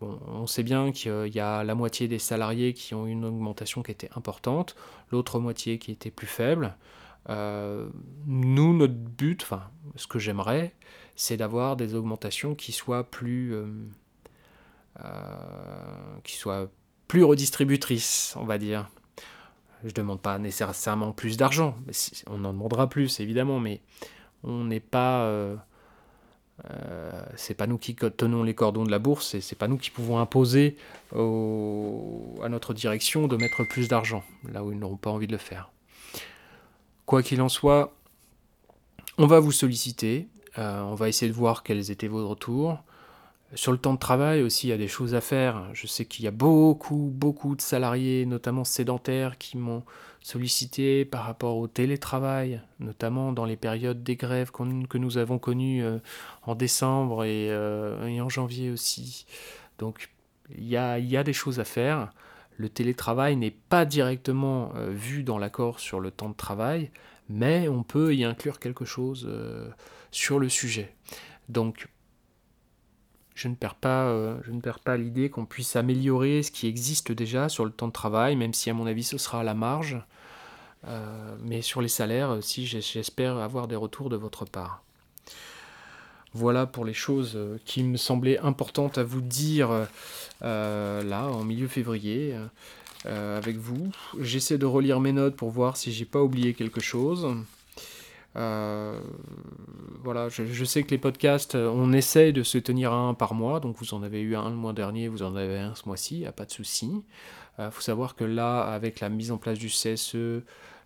Bon, 0.00 0.18
on 0.28 0.46
sait 0.46 0.62
bien 0.62 0.92
qu'il 0.92 1.34
y 1.34 1.40
a 1.40 1.64
la 1.64 1.74
moitié 1.74 2.06
des 2.06 2.20
salariés 2.20 2.72
qui 2.72 2.94
ont 2.94 3.06
une 3.06 3.24
augmentation 3.24 3.82
qui 3.82 3.90
était 3.90 4.10
importante, 4.14 4.76
l'autre 5.10 5.40
moitié 5.40 5.78
qui 5.78 5.90
était 5.90 6.12
plus 6.12 6.28
faible. 6.28 6.76
Euh, 7.28 7.88
nous, 8.26 8.76
notre 8.76 8.94
but, 8.94 9.42
enfin, 9.42 9.70
ce 9.96 10.06
que 10.06 10.18
j'aimerais, 10.18 10.74
c'est 11.16 11.36
d'avoir 11.36 11.76
des 11.76 11.94
augmentations 11.94 12.54
qui 12.54 12.72
soient 12.72 13.04
plus, 13.04 13.54
euh, 13.54 13.66
euh, 15.04 16.16
redistributrices, 17.14 18.34
on 18.38 18.44
va 18.44 18.58
dire. 18.58 18.88
Je 19.82 19.88
ne 19.88 19.92
demande 19.92 20.20
pas 20.20 20.38
nécessairement 20.38 21.12
plus 21.12 21.36
d'argent, 21.36 21.76
on 22.28 22.44
en 22.44 22.52
demandera 22.52 22.88
plus 22.88 23.18
évidemment, 23.20 23.58
mais 23.58 23.80
on 24.44 24.64
n'est 24.64 24.80
pas. 24.80 25.28
C'est 27.34 27.54
pas 27.54 27.66
nous 27.66 27.78
qui 27.78 27.96
tenons 27.96 28.44
les 28.44 28.54
cordons 28.54 28.84
de 28.84 28.90
la 28.92 29.00
bourse 29.00 29.34
et 29.34 29.40
c'est 29.40 29.56
pas 29.56 29.66
nous 29.66 29.78
qui 29.78 29.90
pouvons 29.90 30.20
imposer 30.20 30.76
à 31.12 32.48
notre 32.48 32.74
direction 32.74 33.26
de 33.26 33.36
mettre 33.36 33.64
plus 33.64 33.88
d'argent 33.88 34.22
là 34.48 34.62
où 34.62 34.70
ils 34.70 34.78
n'auront 34.78 34.96
pas 34.96 35.10
envie 35.10 35.26
de 35.26 35.32
le 35.32 35.38
faire. 35.38 35.72
Quoi 37.06 37.22
qu'il 37.22 37.42
en 37.42 37.48
soit, 37.48 37.94
on 39.18 39.26
va 39.26 39.40
vous 39.40 39.52
solliciter, 39.52 40.28
euh, 40.58 40.82
on 40.82 40.94
va 40.94 41.08
essayer 41.08 41.30
de 41.30 41.36
voir 41.36 41.62
quels 41.62 41.90
étaient 41.90 42.08
vos 42.08 42.28
retours. 42.28 42.82
Sur 43.54 43.72
le 43.72 43.78
temps 43.78 43.92
de 43.92 43.98
travail 43.98 44.42
aussi, 44.42 44.68
il 44.68 44.70
y 44.70 44.72
a 44.72 44.78
des 44.78 44.88
choses 44.88 45.14
à 45.14 45.20
faire. 45.20 45.68
Je 45.74 45.86
sais 45.86 46.06
qu'il 46.06 46.24
y 46.24 46.28
a 46.28 46.30
beaucoup, 46.30 47.10
beaucoup 47.12 47.54
de 47.54 47.60
salariés, 47.60 48.24
notamment 48.24 48.64
sédentaires, 48.64 49.36
qui 49.36 49.58
m'ont 49.58 49.82
sollicité 50.22 51.04
par 51.04 51.24
rapport 51.24 51.58
au 51.58 51.68
télétravail, 51.68 52.62
notamment 52.80 53.32
dans 53.32 53.44
les 53.44 53.56
périodes 53.56 54.02
des 54.02 54.16
grèves 54.16 54.50
que 54.52 54.98
nous 54.98 55.18
avons 55.18 55.38
connues 55.38 55.84
euh, 55.84 55.98
en 56.44 56.54
décembre 56.54 57.24
euh, 57.26 58.06
et, 58.06 58.20
en 58.20 58.28
janvier 58.28 58.70
aussi. 58.70 59.26
Donc 59.78 60.10
il 60.56 60.66
y 60.66 60.76
a, 60.76 60.98
y 60.98 61.16
a, 61.16 61.24
des 61.24 61.32
choses 61.32 61.60
à 61.60 61.64
faire. 61.64 62.12
Le 62.56 62.68
télétravail 62.68 63.36
n'est 63.36 63.50
pas 63.50 63.84
directement 63.84 64.72
euh, 64.76 64.90
vu 64.90 65.22
dans 65.22 65.38
l'accord 65.38 65.80
sur 65.80 66.00
le 66.00 66.10
temps 66.10 66.28
de 66.28 66.36
travail, 66.36 66.90
mais 67.28 67.68
on 67.68 67.82
peut 67.82 68.14
y 68.14 68.24
inclure 68.24 68.60
quelque 68.60 68.84
chose 68.84 69.28
sur 70.10 70.38
le 70.38 70.48
sujet. 70.48 70.94
Donc 71.48 71.88
je 73.34 73.48
ne 73.48 73.54
perds 73.54 73.74
pas, 73.74 74.04
euh, 74.04 74.38
je 74.44 74.52
ne 74.52 74.60
perds 74.60 74.80
pas 74.80 74.96
l'idée 74.96 75.30
qu'on 75.30 75.46
puisse 75.46 75.76
améliorer 75.76 76.42
ce 76.42 76.50
qui 76.50 76.66
existe 76.66 77.12
déjà 77.12 77.48
sur 77.48 77.64
le 77.64 77.70
temps 77.70 77.88
de 77.88 77.92
travail, 77.92 78.36
même 78.36 78.52
si 78.52 78.70
à 78.70 78.74
mon 78.74 78.86
avis 78.86 79.04
ce 79.04 79.18
sera 79.18 79.40
à 79.40 79.42
la 79.42 79.54
marge. 79.54 79.98
Euh, 80.86 81.36
mais 81.40 81.62
sur 81.62 81.80
les 81.80 81.88
salaires 81.88 82.30
aussi, 82.30 82.66
j'espère 82.66 83.36
avoir 83.38 83.68
des 83.68 83.76
retours 83.76 84.10
de 84.10 84.16
votre 84.16 84.44
part. 84.44 84.82
Voilà 86.34 86.66
pour 86.66 86.84
les 86.84 86.94
choses 86.94 87.32
euh, 87.36 87.58
qui 87.64 87.82
me 87.82 87.96
semblaient 87.96 88.38
importantes 88.38 88.98
à 88.98 89.04
vous 89.04 89.20
dire 89.20 89.70
là, 90.40 91.26
en 91.26 91.44
milieu 91.44 91.68
février, 91.68 92.34
avec 93.04 93.56
vous. 93.56 93.90
J'essaie 94.20 94.58
de 94.58 94.66
relire 94.66 95.00
mes 95.00 95.12
notes 95.12 95.36
pour 95.36 95.50
voir 95.50 95.76
si 95.76 95.92
j'ai 95.92 96.04
pas 96.04 96.22
oublié 96.22 96.54
quelque 96.54 96.80
chose. 96.80 97.36
Euh, 98.36 98.98
voilà, 100.02 100.28
je, 100.28 100.64
sais 100.64 100.82
que 100.82 100.90
les 100.90 100.98
podcasts, 100.98 101.54
euh, 101.54 101.70
on 101.72 101.92
essaye 101.92 102.32
de 102.32 102.42
se 102.42 102.58
tenir 102.58 102.92
un 102.92 103.14
par 103.14 103.34
mois, 103.34 103.60
donc 103.60 103.76
vous 103.78 103.94
en 103.94 104.02
avez 104.02 104.20
eu 104.20 104.36
un 104.36 104.48
le 104.48 104.56
mois 104.56 104.72
dernier, 104.72 105.08
vous 105.08 105.22
en 105.22 105.36
avez 105.36 105.58
un 105.58 105.74
ce 105.74 105.82
mois-ci, 105.86 106.24
a 106.24 106.32
pas 106.32 106.46
de 106.46 106.50
souci. 106.50 107.02
Il 107.58 107.62
euh, 107.62 107.70
faut 107.70 107.82
savoir 107.82 108.16
que 108.16 108.24
là, 108.24 108.62
avec 108.62 109.00
la 109.00 109.10
mise 109.10 109.32
en 109.32 109.36
place 109.36 109.58
du 109.58 109.68
CSE, 109.68 110.42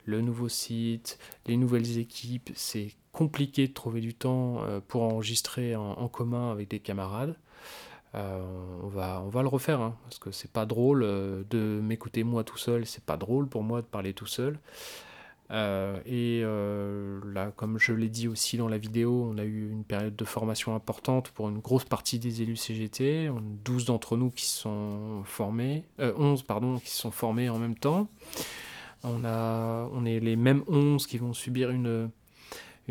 le 0.07 0.23
nouveau 0.23 0.49
site, 0.49 1.19
les 1.47 1.57
nouvelles 1.57 1.99
équipes, 1.99 2.51
c'est 2.55 2.93
compliqué 3.13 3.69
de 3.69 3.73
trouver 3.73 4.01
du 4.01 4.15
temps 4.15 4.63
pour 4.89 5.03
enregistrer 5.03 5.77
en, 5.77 6.09
commun 6.09 6.51
avec 6.51 6.69
des 6.69 6.81
camarades. 6.81 7.37
on, 8.15 8.89
va, 8.89 9.23
on 9.25 9.29
va 9.29 9.43
le 9.43 9.49
refaire, 9.49 9.81
hein, 9.81 9.97
parce 10.05 10.19
que 10.19 10.31
c'est 10.31 10.51
pas 10.51 10.67
drôle 10.67 11.01
de 11.01 11.81
m'écouter 11.83 12.25
moi 12.25 12.45
tout 12.45 12.59
seul, 12.59 12.87
c'est 12.87 13.05
pas 13.05 13.17
drôle 13.17 13.49
pour 13.49 13.63
moi 13.63 13.81
de 13.81 13.87
parler 13.87 14.13
tout 14.13 14.27
seul. 14.27 14.59
Euh, 15.53 16.01
et 16.07 16.41
euh, 16.43 17.21
là, 17.33 17.53
comme 17.55 17.79
je 17.79 17.93
l'ai 17.93 18.09
dit 18.09 18.29
aussi 18.29 18.57
dans 18.57 18.69
la 18.69 18.79
vidéo, 18.79 19.31
on 19.33 19.39
a 19.39 19.45
eu 19.45 19.71
une 19.71 19.85
période 19.85 20.17
de 20.17 20.25
formation 20.25 20.75
importante 20.75 21.31
pour 21.31 21.49
une 21.49 21.59
grosse 21.59 21.85
partie 21.85 22.19
des 22.19 22.43
élus 22.43 22.57
CGT. 22.57 23.31
12 23.65 23.85
d'entre 23.87 24.17
nous 24.17 24.31
qui 24.31 24.47
sont 24.47 25.23
formés, 25.25 25.85
11 25.99 26.41
euh, 26.41 26.45
pardon, 26.47 26.79
qui 26.79 26.91
sont 26.91 27.11
formés 27.11 27.49
en 27.49 27.59
même 27.59 27.77
temps. 27.77 28.09
On, 29.07 30.05
est 30.05 30.21
les 30.21 30.37
mêmes 30.37 30.63
11 30.67 31.07
qui 31.07 31.19
vont 31.19 31.33
subir 31.33 31.71
une, 31.71 32.11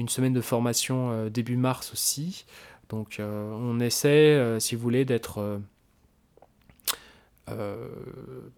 semaine 0.08 0.34
de 0.34 0.42
formation 0.42 1.28
début 1.28 1.58
mars 1.58 1.92
aussi. 1.92 2.46
Donc 2.90 3.20
on 3.20 3.80
essaie, 3.80 4.60
si 4.60 4.76
vous 4.76 4.82
voulez, 4.82 5.06
d'être 5.06 5.60
euh, 7.52 7.88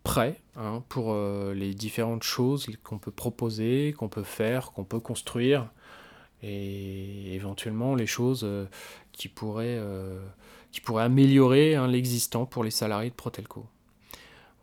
prêt 0.04 0.40
hein, 0.56 0.82
pour 0.88 1.12
euh, 1.12 1.54
les 1.54 1.74
différentes 1.74 2.24
choses 2.24 2.68
qu'on 2.84 3.00
peut 3.00 3.12
proposer, 3.12 3.94
qu'on 3.98 4.08
peut 4.08 4.24
faire, 4.24 4.72
qu'on 4.72 4.86
peut 4.86 5.02
construire, 5.02 5.70
et 6.42 7.36
éventuellement 7.36 7.96
les 7.96 8.06
choses 8.06 8.46
euh, 8.46 8.66
qui, 9.12 9.28
pourraient, 9.28 9.82
qui 10.72 10.80
pourraient 10.80 11.04
améliorer 11.04 11.76
hein, 11.76 11.88
l'existant 11.88 12.46
pour 12.46 12.64
les 12.64 12.72
salariés 12.72 13.10
de 13.10 13.16
Protelco. 13.16 13.66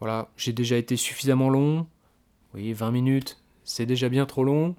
Voilà, 0.00 0.30
j'ai 0.38 0.54
déjà 0.54 0.78
été 0.78 0.96
suffisamment 0.96 1.50
long. 1.50 1.87
Oui, 2.55 2.73
20 2.73 2.90
minutes, 2.90 3.38
c'est 3.64 3.87
déjà 3.87 4.09
bien 4.09 4.27
trop 4.27 4.45
long. 4.45 4.77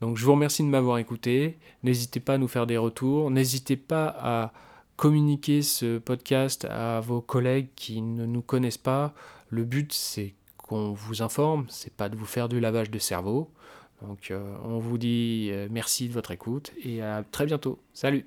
Donc 0.00 0.16
je 0.16 0.24
vous 0.24 0.32
remercie 0.32 0.62
de 0.62 0.68
m'avoir 0.68 0.98
écouté. 0.98 1.58
N'hésitez 1.82 2.20
pas 2.20 2.34
à 2.34 2.38
nous 2.38 2.48
faire 2.48 2.66
des 2.66 2.76
retours. 2.76 3.30
N'hésitez 3.30 3.76
pas 3.76 4.14
à 4.18 4.52
communiquer 4.96 5.62
ce 5.62 5.98
podcast 5.98 6.66
à 6.66 7.00
vos 7.00 7.20
collègues 7.20 7.68
qui 7.76 8.02
ne 8.02 8.26
nous 8.26 8.42
connaissent 8.42 8.78
pas. 8.78 9.14
Le 9.48 9.64
but, 9.64 9.92
c'est 9.92 10.34
qu'on 10.56 10.92
vous 10.92 11.22
informe, 11.22 11.66
c'est 11.68 11.94
pas 11.94 12.08
de 12.08 12.16
vous 12.16 12.26
faire 12.26 12.48
du 12.48 12.60
lavage 12.60 12.90
de 12.90 12.98
cerveau. 12.98 13.50
Donc, 14.02 14.30
euh, 14.30 14.56
on 14.64 14.78
vous 14.78 14.98
dit 14.98 15.48
euh, 15.52 15.68
merci 15.70 16.08
de 16.08 16.12
votre 16.12 16.30
écoute 16.30 16.72
et 16.82 17.02
à 17.02 17.24
très 17.30 17.46
bientôt. 17.46 17.78
Salut 17.92 18.26